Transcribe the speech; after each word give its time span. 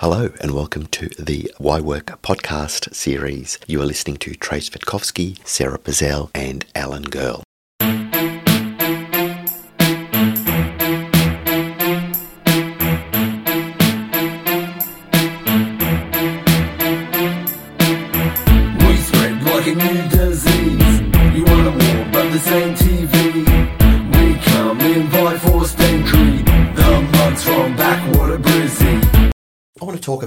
Hello 0.00 0.30
and 0.40 0.52
welcome 0.52 0.86
to 0.86 1.10
the 1.22 1.52
Why 1.58 1.78
Work 1.78 2.22
podcast 2.22 2.94
series. 2.94 3.58
You 3.66 3.82
are 3.82 3.84
listening 3.84 4.16
to 4.20 4.30
Trajce 4.30 4.70
Vitkovsky, 4.70 5.46
Sara 5.46 5.78
Pazell, 5.78 6.30
and 6.34 6.64
Alan 6.74 7.02
Girl. 7.02 7.42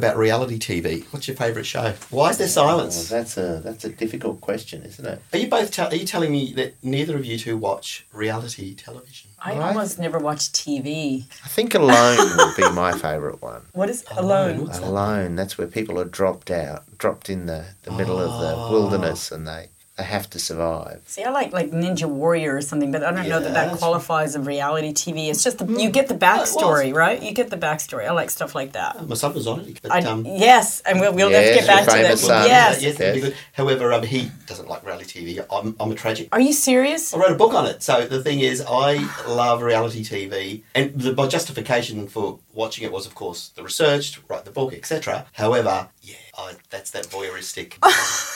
About 0.03 0.17
reality 0.17 0.59
TV. 0.59 1.05
What's 1.11 1.27
your 1.27 1.37
favourite 1.37 1.65
show? 1.65 1.93
Why 2.09 2.29
is 2.31 2.37
there 2.37 2.47
silence? 2.47 3.11
Oh, 3.11 3.15
that's 3.15 3.37
a 3.37 3.61
that's 3.63 3.85
a 3.85 3.89
difficult 3.89 4.41
question, 4.41 4.83
isn't 4.83 5.05
it? 5.05 5.21
Are 5.31 5.37
you 5.37 5.47
both 5.47 5.71
tell 5.71 5.89
are 5.89 5.95
you 5.95 6.05
telling 6.05 6.31
me 6.31 6.53
that 6.53 6.75
neither 6.83 7.15
of 7.17 7.25
you 7.25 7.37
two 7.37 7.57
watch 7.57 8.05
reality 8.11 8.75
television? 8.75 9.29
I 9.45 9.57
Right. 9.57 9.67
almost 9.75 9.99
never 9.99 10.19
watch 10.19 10.51
TV. 10.53 11.25
I 11.43 11.47
think 11.49 11.75
Alone 11.75 12.17
would 12.37 12.55
be 12.55 12.69
my 12.71 12.93
favourite 12.93 13.41
one. 13.41 13.63
What 13.73 13.89
is 13.89 14.05
Alone, 14.11 14.55
alone? 14.55 14.65
that? 14.67 14.81
Alone, 14.81 15.35
that's 15.35 15.57
where 15.57 15.67
people 15.67 15.99
are 15.99 16.05
dropped 16.05 16.49
out, 16.49 16.83
dropped 16.97 17.29
in 17.29 17.45
the, 17.45 17.65
the 17.83 17.91
middle 17.91 18.19
of 18.19 18.31
Oh. 18.31 18.39
the 18.41 18.55
ah. 18.55 18.71
wilderness, 18.71 19.31
and 19.33 19.45
they, 19.45 19.67
they 19.97 20.03
have 20.03 20.27
to 20.31 20.39
survive. 20.39 21.03
See, 21.05 21.23
I 21.23 21.29
like 21.29 21.53
like 21.53 21.69
Ninja 21.69 22.05
Warrior 22.09 22.55
or 22.55 22.61
something, 22.61 22.91
but 22.91 23.03
I 23.03 23.11
don't 23.11 23.29
know 23.29 23.39
that 23.39 23.53
that 23.53 23.77
qualifies 23.77 24.35
as 24.35 24.43
reality 24.45 24.91
TV. 24.91 25.29
It's 25.29 25.43
just 25.43 25.59
the, 25.59 25.65
you 25.65 25.91
get 25.91 26.07
the 26.07 26.15
backstory, 26.15 26.93
right? 26.93 27.21
You 27.21 27.31
get 27.31 27.51
the 27.51 27.57
backstory. 27.57 28.07
I 28.07 28.11
like 28.11 28.31
stuff 28.31 28.55
like 28.55 28.71
that. 28.71 29.07
My 29.07 29.13
son 29.13 29.35
was 29.35 29.45
on 29.45 29.59
it, 29.61 29.79
but 29.83 29.91
I, 29.91 29.99
um, 29.99 30.25
yes, 30.25 30.81
and 30.81 30.99
we'll, 30.99 31.13
we'll 31.13 31.29
let's 31.29 31.47
Yes, 31.55 31.59
get 31.59 31.67
back 31.67 31.85
to 31.85 32.01
that. 32.01 32.17
son. 32.17 32.47
Yes. 32.47 32.81
yes, 32.81 32.99
Yes. 32.99 33.33
However, 33.53 33.93
um, 33.93 34.01
he 34.03 34.31
doesn't 34.47 34.67
like 34.67 34.83
reality 34.83 35.25
TV. 35.35 35.45
I'm, 35.51 35.75
I'm 35.79 35.91
a 35.91 35.95
tragic. 35.95 36.29
Are 36.31 36.39
you 36.39 36.53
serious? 36.53 37.13
I 37.13 37.19
wrote 37.19 37.31
a 37.31 37.35
book 37.35 37.53
on 37.53 37.67
it. 37.67 37.83
So 37.83 38.07
the 38.07 38.23
thing 38.23 38.39
is, 38.39 38.63
I 38.67 38.95
love 39.27 39.61
reality 39.61 40.03
TV, 40.03 40.63
and 40.73 40.99
the, 40.99 41.13
my 41.13 41.27
justification 41.27 42.07
for 42.07 42.39
watching 42.51 42.83
it 42.83 42.91
was, 42.91 43.05
of 43.05 43.13
course, 43.13 43.49
the 43.49 43.61
research, 43.63 44.13
to 44.13 44.21
write 44.27 44.45
the 44.45 44.51
book, 44.51 44.73
etc. 44.73 45.27
However, 45.33 45.89
yeah, 46.01 46.15
I, 46.37 46.53
that's 46.69 46.91
that 46.91 47.05
voyeuristic 47.07 47.77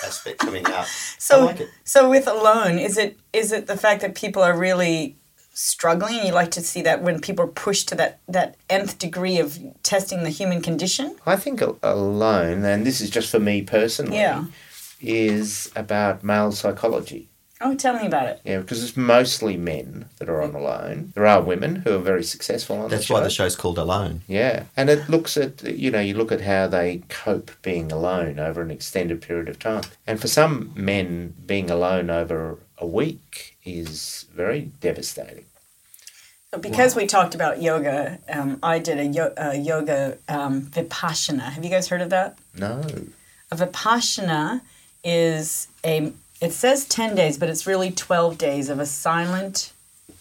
aspect 0.06 0.40
coming 0.40 0.66
out. 0.68 0.88
So, 1.20 1.42
I 1.42 1.46
like 1.46 1.60
it. 1.62 1.70
so 1.84 2.10
with 2.10 2.28
alone, 2.28 2.78
is 2.80 2.98
it 2.98 3.18
is 3.34 3.52
it 3.52 3.68
the 3.68 3.76
fact 3.78 4.02
that 4.02 4.16
people 4.16 4.42
are 4.44 4.58
really 4.58 5.18
struggling? 5.54 6.26
You 6.26 6.32
like 6.34 6.52
to 6.52 6.62
see 6.62 6.82
that 6.84 7.02
when 7.02 7.20
people 7.20 7.44
are 7.46 7.50
pushed 7.66 7.90
to 7.90 7.96
that 7.96 8.20
that 8.28 8.56
nth 8.70 9.00
degree 9.00 9.40
of 9.40 9.58
testing 9.84 10.24
the 10.24 10.30
human 10.30 10.62
condition? 10.62 11.16
I 11.26 11.36
think 11.36 11.62
Alone, 11.82 12.64
and 12.64 12.86
this 12.86 13.02
is 13.02 13.10
just 13.10 13.30
for 13.32 13.40
me 13.40 13.62
personally, 13.64 14.18
Yeah. 14.18 14.46
is 15.02 15.72
about 15.76 16.24
male 16.24 16.52
psychology. 16.52 17.30
Oh, 17.60 17.76
tell 17.76 18.00
me 18.00 18.06
about 18.06 18.28
it. 18.28 18.40
Yeah, 18.46 18.60
because 18.60 18.84
it's 18.84 18.96
mostly 18.96 19.58
men 19.58 20.06
that 20.20 20.30
are 20.30 20.42
on 20.44 20.54
Alone. 20.54 21.12
There 21.16 21.26
are 21.26 21.42
women 21.42 21.78
who 21.78 21.96
are 21.96 22.00
very 22.00 22.24
successful 22.24 22.78
on 22.80 22.90
That's 22.92 23.08
the 23.08 23.14
why 23.14 23.22
the 23.22 23.32
show's 23.32 23.56
called 23.56 23.80
Alone. 23.80 24.22
Yeah, 24.28 24.66
and 24.76 24.90
it 24.92 25.10
looks 25.10 25.38
at 25.38 25.64
you 25.64 25.90
know 25.90 26.00
you 26.00 26.14
look 26.14 26.32
at 26.32 26.42
how 26.42 26.68
they 26.68 27.02
cope 27.10 27.52
being 27.64 27.92
alone 27.92 28.40
over 28.40 28.62
an 28.62 28.70
extended 28.70 29.22
period 29.24 29.50
of 29.50 29.58
time, 29.58 29.84
and 30.06 30.20
for 30.22 30.28
some 30.28 30.72
men, 30.76 31.34
being 31.46 31.70
alone 31.72 32.10
over 32.12 32.60
a 32.78 32.86
week 32.86 33.58
is 33.66 34.26
very 34.36 34.70
devastating. 34.80 35.46
But 36.52 36.62
Because 36.62 36.96
we 36.96 37.08
talked 37.08 37.36
about 37.36 37.62
yoga, 37.62 38.20
um, 38.30 38.60
I 38.64 38.80
did 38.80 39.00
a, 39.00 39.06
yo- 39.06 39.34
a 39.36 39.58
yoga 39.58 40.18
um, 40.30 40.62
vipassana. 40.68 41.42
Have 41.42 41.64
you 41.64 41.70
guys 41.70 41.90
heard 41.90 42.02
of 42.02 42.10
that? 42.12 42.38
No, 42.58 42.82
A 43.52 43.56
vipassana 43.56 44.62
is 45.04 45.68
a, 45.84 46.14
it 46.40 46.54
says 46.54 46.86
10 46.86 47.16
days, 47.16 47.38
but 47.38 47.50
it's 47.50 47.66
really 47.66 47.92
12 47.92 48.38
days 48.38 48.70
of 48.70 48.80
a 48.80 48.86
silent 48.86 49.74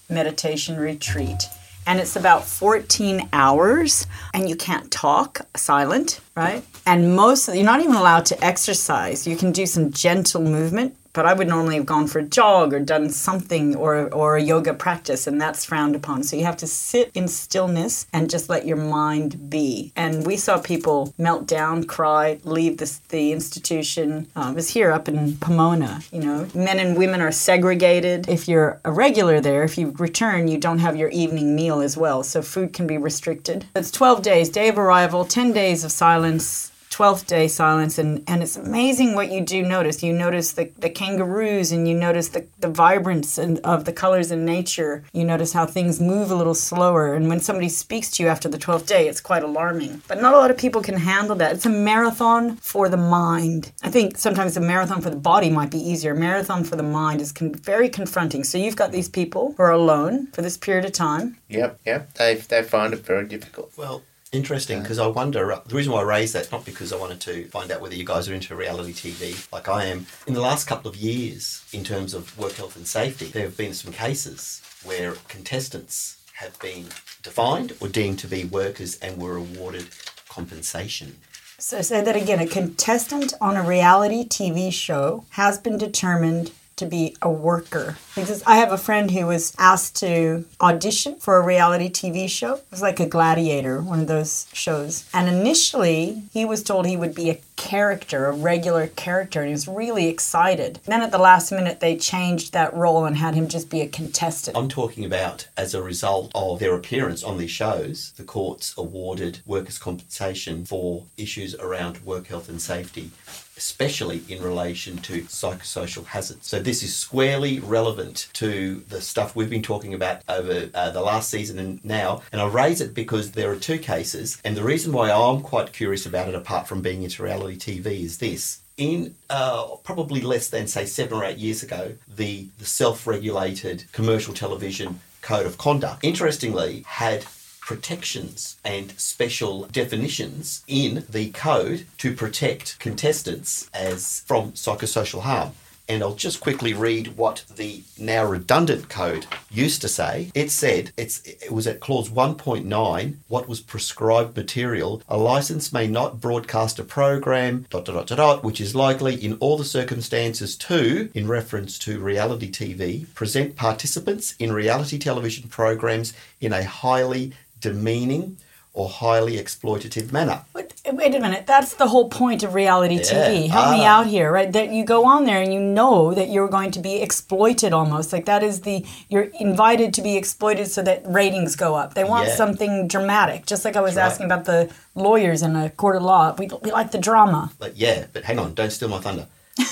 meditation 0.08 0.76
retreat. 0.78 1.44
And 1.86 2.00
it's 2.00 2.16
about 2.16 2.44
14 2.44 3.28
hours, 3.32 4.06
and 4.34 4.48
you 4.48 4.56
can't 4.56 4.90
talk, 4.90 5.42
silent, 5.54 6.20
right? 6.34 6.64
And 6.84 7.14
most, 7.14 7.48
you're 7.54 7.64
not 7.64 7.80
even 7.80 7.94
allowed 7.94 8.26
to 8.26 8.44
exercise. 8.44 9.26
You 9.26 9.36
can 9.36 9.52
do 9.52 9.66
some 9.66 9.92
gentle 9.92 10.42
movement, 10.42 10.96
but 11.16 11.24
I 11.24 11.32
would 11.32 11.48
normally 11.48 11.76
have 11.76 11.86
gone 11.86 12.06
for 12.06 12.18
a 12.18 12.22
jog 12.22 12.74
or 12.74 12.78
done 12.78 13.08
something 13.08 13.74
or, 13.74 14.12
or 14.12 14.36
a 14.36 14.42
yoga 14.42 14.74
practice, 14.74 15.26
and 15.26 15.40
that's 15.40 15.64
frowned 15.64 15.96
upon. 15.96 16.22
So 16.22 16.36
you 16.36 16.44
have 16.44 16.58
to 16.58 16.66
sit 16.66 17.10
in 17.14 17.26
stillness 17.26 18.06
and 18.12 18.28
just 18.28 18.50
let 18.50 18.66
your 18.66 18.76
mind 18.76 19.48
be. 19.48 19.92
And 19.96 20.26
we 20.26 20.36
saw 20.36 20.58
people 20.58 21.14
melt 21.16 21.46
down, 21.46 21.84
cry, 21.84 22.38
leave 22.44 22.76
the, 22.76 23.00
the 23.08 23.32
institution. 23.32 24.28
Uh, 24.36 24.52
was 24.54 24.68
here 24.68 24.92
up 24.92 25.08
in 25.08 25.38
Pomona. 25.38 26.02
You 26.12 26.20
know, 26.20 26.48
men 26.54 26.78
and 26.78 26.98
women 26.98 27.22
are 27.22 27.32
segregated. 27.32 28.28
If 28.28 28.46
you're 28.46 28.78
a 28.84 28.92
regular 28.92 29.40
there, 29.40 29.64
if 29.64 29.78
you 29.78 29.92
return, 29.92 30.48
you 30.48 30.58
don't 30.58 30.80
have 30.80 30.96
your 30.96 31.08
evening 31.08 31.56
meal 31.56 31.80
as 31.80 31.96
well. 31.96 32.24
So 32.24 32.42
food 32.42 32.74
can 32.74 32.86
be 32.86 32.98
restricted. 32.98 33.64
It's 33.74 33.90
12 33.90 34.20
days, 34.20 34.50
day 34.50 34.68
of 34.68 34.78
arrival, 34.78 35.24
10 35.24 35.54
days 35.54 35.82
of 35.82 35.90
silence. 35.92 36.72
12th 36.96 37.26
day 37.26 37.46
silence 37.46 37.98
and, 37.98 38.24
and 38.26 38.42
it's 38.42 38.56
amazing 38.56 39.14
what 39.14 39.30
you 39.30 39.42
do 39.42 39.62
notice. 39.62 40.02
You 40.02 40.14
notice 40.14 40.52
the, 40.52 40.70
the 40.78 40.88
kangaroos 40.88 41.70
and 41.70 41.86
you 41.86 41.94
notice 41.94 42.30
the, 42.30 42.46
the 42.58 42.70
vibrance 42.70 43.36
and, 43.36 43.58
of 43.58 43.84
the 43.84 43.92
colors 43.92 44.30
in 44.30 44.46
nature. 44.46 45.04
You 45.12 45.26
notice 45.26 45.52
how 45.52 45.66
things 45.66 46.00
move 46.00 46.30
a 46.30 46.34
little 46.34 46.54
slower 46.54 47.12
and 47.12 47.28
when 47.28 47.40
somebody 47.40 47.68
speaks 47.68 48.10
to 48.12 48.22
you 48.22 48.30
after 48.30 48.48
the 48.48 48.56
12th 48.56 48.86
day 48.86 49.08
it's 49.08 49.20
quite 49.20 49.42
alarming. 49.42 50.00
But 50.08 50.22
not 50.22 50.32
a 50.32 50.38
lot 50.38 50.50
of 50.50 50.56
people 50.56 50.80
can 50.80 50.96
handle 50.96 51.36
that. 51.36 51.52
It's 51.52 51.66
a 51.66 51.68
marathon 51.68 52.56
for 52.56 52.88
the 52.88 52.96
mind. 52.96 53.72
I 53.82 53.90
think 53.90 54.16
sometimes 54.16 54.56
a 54.56 54.60
marathon 54.60 55.02
for 55.02 55.10
the 55.10 55.16
body 55.16 55.50
might 55.50 55.70
be 55.70 55.78
easier. 55.78 56.12
A 56.12 56.16
marathon 56.16 56.64
for 56.64 56.76
the 56.76 56.82
mind 56.82 57.20
is 57.20 57.30
con- 57.30 57.52
very 57.52 57.90
confronting. 57.90 58.42
So 58.42 58.56
you've 58.56 58.74
got 58.74 58.92
these 58.92 59.10
people 59.10 59.52
who 59.58 59.62
are 59.62 59.70
alone 59.70 60.28
for 60.28 60.40
this 60.40 60.56
period 60.56 60.86
of 60.86 60.92
time. 60.92 61.36
Yep, 61.48 61.78
yep, 61.84 62.14
they 62.14 62.36
they 62.36 62.62
find 62.62 62.94
it 62.94 63.04
very 63.04 63.26
difficult. 63.26 63.72
Well, 63.76 64.02
interesting 64.32 64.82
because 64.82 64.98
I 64.98 65.06
wonder. 65.06 65.52
Uh, 65.52 65.60
the 65.66 65.74
reason 65.74 65.92
why 65.92 66.00
I 66.00 66.04
raised 66.04 66.34
that 66.34 66.50
not 66.52 66.64
because 66.64 66.92
I 66.92 66.96
wanted 66.96 67.20
to 67.22 67.46
find 67.48 67.70
out 67.70 67.80
whether 67.80 67.94
you 67.94 68.04
guys 68.04 68.28
are 68.28 68.34
into 68.34 68.54
reality 68.54 68.92
TV 68.92 69.52
like 69.52 69.68
I 69.68 69.86
am. 69.86 70.06
In 70.26 70.34
the 70.34 70.40
last 70.40 70.66
couple 70.66 70.90
of 70.90 70.96
years, 70.96 71.64
in 71.72 71.84
terms 71.84 72.14
of 72.14 72.36
work 72.38 72.52
health 72.52 72.76
and 72.76 72.86
safety, 72.86 73.26
there 73.26 73.44
have 73.44 73.56
been 73.56 73.74
some 73.74 73.92
cases 73.92 74.62
where 74.84 75.12
contestants 75.28 76.22
have 76.34 76.58
been 76.60 76.86
defined 77.22 77.74
or 77.80 77.88
deemed 77.88 78.18
to 78.20 78.26
be 78.26 78.44
workers 78.44 78.98
and 79.00 79.16
were 79.20 79.36
awarded 79.36 79.86
compensation. 80.28 81.16
So 81.58 81.80
say 81.80 82.02
that 82.02 82.14
again. 82.14 82.38
A 82.40 82.46
contestant 82.46 83.32
on 83.40 83.56
a 83.56 83.62
reality 83.62 84.28
TV 84.28 84.70
show 84.70 85.24
has 85.30 85.58
been 85.58 85.78
determined 85.78 86.52
to 86.76 86.86
be 86.86 87.16
a 87.22 87.30
worker. 87.30 87.96
Because 88.14 88.42
I 88.46 88.56
have 88.56 88.72
a 88.72 88.78
friend 88.78 89.10
who 89.10 89.26
was 89.26 89.54
asked 89.58 89.96
to 89.96 90.44
audition 90.60 91.16
for 91.16 91.36
a 91.36 91.44
reality 91.44 91.90
TV 91.90 92.28
show. 92.28 92.54
It 92.54 92.64
was 92.70 92.82
like 92.82 93.00
a 93.00 93.06
gladiator, 93.06 93.80
one 93.80 94.00
of 94.00 94.06
those 94.06 94.46
shows. 94.52 95.08
And 95.12 95.28
initially, 95.28 96.22
he 96.32 96.44
was 96.44 96.62
told 96.62 96.86
he 96.86 96.96
would 96.96 97.14
be 97.14 97.30
a 97.30 97.40
character, 97.56 98.26
a 98.26 98.32
regular 98.32 98.86
character, 98.86 99.40
and 99.40 99.48
he 99.48 99.52
was 99.52 99.66
really 99.66 100.08
excited. 100.08 100.80
Then 100.84 101.02
at 101.02 101.10
the 101.10 101.18
last 101.18 101.50
minute, 101.50 101.80
they 101.80 101.96
changed 101.96 102.52
that 102.52 102.74
role 102.74 103.04
and 103.04 103.16
had 103.16 103.34
him 103.34 103.48
just 103.48 103.70
be 103.70 103.80
a 103.80 103.88
contestant. 103.88 104.56
I'm 104.56 104.68
talking 104.68 105.04
about 105.04 105.48
as 105.56 105.74
a 105.74 105.82
result 105.82 106.30
of 106.34 106.58
their 106.58 106.74
appearance 106.74 107.24
on 107.24 107.38
these 107.38 107.50
shows, 107.50 108.12
the 108.16 108.24
courts 108.24 108.74
awarded 108.76 109.40
workers' 109.46 109.78
compensation 109.78 110.64
for 110.64 111.04
issues 111.16 111.54
around 111.54 112.04
work 112.04 112.26
health 112.26 112.48
and 112.48 112.60
safety, 112.60 113.10
especially 113.56 114.22
in 114.28 114.42
relation 114.42 114.98
to 114.98 115.22
psychosocial 115.22 116.04
hazards. 116.06 116.46
So 116.46 116.60
this 116.60 116.82
is 116.82 116.94
squarely 116.94 117.60
relevant 117.60 118.28
to 118.34 118.84
the 118.88 119.00
stuff 119.00 119.34
we've 119.34 119.50
been 119.50 119.62
talking 119.62 119.94
about 119.94 120.22
over 120.28 120.68
uh, 120.74 120.90
the 120.90 121.00
last 121.00 121.30
season 121.30 121.58
and 121.58 121.84
now. 121.84 122.22
And 122.32 122.40
I 122.40 122.46
raise 122.46 122.80
it 122.80 122.94
because 122.94 123.32
there 123.32 123.50
are 123.50 123.56
two 123.56 123.78
cases, 123.78 124.40
and 124.44 124.56
the 124.56 124.64
reason 124.64 124.92
why 124.92 125.10
I'm 125.10 125.42
quite 125.42 125.72
curious 125.72 126.06
about 126.06 126.28
it, 126.28 126.34
apart 126.34 126.68
from 126.68 126.82
being 126.82 127.02
into 127.02 127.22
reality 127.22 127.56
TV, 127.56 128.02
is 128.02 128.18
this 128.18 128.60
in 128.76 129.14
uh, 129.30 129.68
probably 129.84 130.20
less 130.20 130.48
than 130.48 130.66
say 130.66 130.84
seven 130.84 131.16
or 131.16 131.24
eight 131.24 131.38
years 131.38 131.62
ago, 131.62 131.92
the, 132.14 132.46
the 132.58 132.66
self-regulated 132.66 133.84
commercial 133.92 134.34
television 134.34 135.00
code 135.22 135.46
of 135.46 135.58
conduct, 135.58 136.04
interestingly, 136.04 136.84
had 136.86 137.24
protections 137.66 138.56
and 138.64 138.92
special 138.92 139.66
definitions 139.66 140.62
in 140.68 141.04
the 141.10 141.30
code 141.30 141.84
to 141.98 142.14
protect 142.14 142.78
contestants 142.78 143.68
as 143.74 144.20
from 144.20 144.52
psychosocial 144.52 145.22
harm. 145.22 145.50
And 145.88 146.02
I'll 146.02 146.14
just 146.14 146.40
quickly 146.40 146.74
read 146.74 147.16
what 147.16 147.44
the 147.54 147.82
now 147.96 148.24
redundant 148.24 148.88
code 148.88 149.26
used 149.50 149.80
to 149.82 149.88
say. 149.88 150.32
It 150.34 150.50
said, 150.50 150.90
it's, 150.96 151.20
it 151.22 151.52
was 151.52 151.66
at 151.66 151.78
clause 151.78 152.08
1.9, 152.08 153.14
what 153.28 153.48
was 153.48 153.60
prescribed 153.60 154.36
material. 154.36 155.02
A 155.08 155.16
license 155.16 155.72
may 155.72 155.86
not 155.86 156.20
broadcast 156.20 156.80
a 156.80 156.84
program, 156.84 157.66
dot, 157.70 157.84
dot, 157.84 157.94
dot, 157.94 158.06
dot, 158.08 158.18
dot, 158.18 158.44
which 158.44 158.60
is 158.60 158.74
likely 158.74 159.14
in 159.14 159.34
all 159.34 159.56
the 159.56 159.64
circumstances 159.64 160.56
to, 160.56 161.08
in 161.14 161.28
reference 161.28 161.78
to 161.80 162.00
reality 162.00 162.50
TV, 162.50 163.12
present 163.14 163.54
participants 163.54 164.34
in 164.40 164.52
reality 164.52 164.98
television 164.98 165.48
programs 165.48 166.14
in 166.40 166.52
a 166.52 166.64
highly 166.64 167.32
demeaning 167.60 168.36
or 168.72 168.88
highly 168.90 169.38
exploitative 169.38 170.12
manner. 170.12 170.42
Wait, 170.54 170.74
wait 170.92 171.14
a 171.14 171.18
minute. 171.18 171.46
That's 171.46 171.72
the 171.72 171.88
whole 171.88 172.10
point 172.10 172.42
of 172.42 172.52
reality 172.52 172.98
TV. 172.98 173.46
Yeah. 173.46 173.52
Help 173.52 173.70
me 173.70 173.84
Ah. 173.86 174.00
out 174.00 174.06
here, 174.06 174.30
right? 174.30 174.52
That 174.52 174.68
you 174.70 174.84
go 174.84 175.06
on 175.06 175.24
there 175.24 175.40
and 175.40 175.50
you 175.54 175.60
know 175.60 176.12
that 176.12 176.28
you're 176.28 176.48
going 176.48 176.72
to 176.72 176.80
be 176.80 177.00
exploited 177.00 177.72
almost. 177.72 178.12
Like 178.12 178.26
that 178.26 178.42
is 178.42 178.60
the 178.60 178.84
you're 179.08 179.28
invited 179.40 179.94
to 179.94 180.02
be 180.02 180.16
exploited 180.18 180.70
so 180.70 180.82
that 180.82 181.02
ratings 181.06 181.56
go 181.56 181.74
up. 181.74 181.94
They 181.94 182.04
want 182.04 182.28
Yeah. 182.28 182.36
something 182.36 182.86
dramatic. 182.86 183.46
Just 183.46 183.64
like 183.64 183.76
I 183.76 183.80
was 183.80 183.94
That's 183.94 184.02
right. 184.04 184.12
asking 184.12 184.26
about 184.26 184.44
the 184.44 184.68
lawyers 184.94 185.40
in 185.40 185.56
a 185.56 185.70
court 185.70 185.96
of 185.96 186.02
law. 186.02 186.34
We, 186.36 186.50
we 186.62 186.70
like 186.70 186.90
the 186.90 186.98
drama. 186.98 187.52
But 187.58 187.78
yeah, 187.78 188.04
but 188.12 188.24
hang 188.24 188.38
on, 188.38 188.52
don't 188.52 188.70
steal 188.70 188.88
my 188.90 188.98
thunder. 189.00 189.26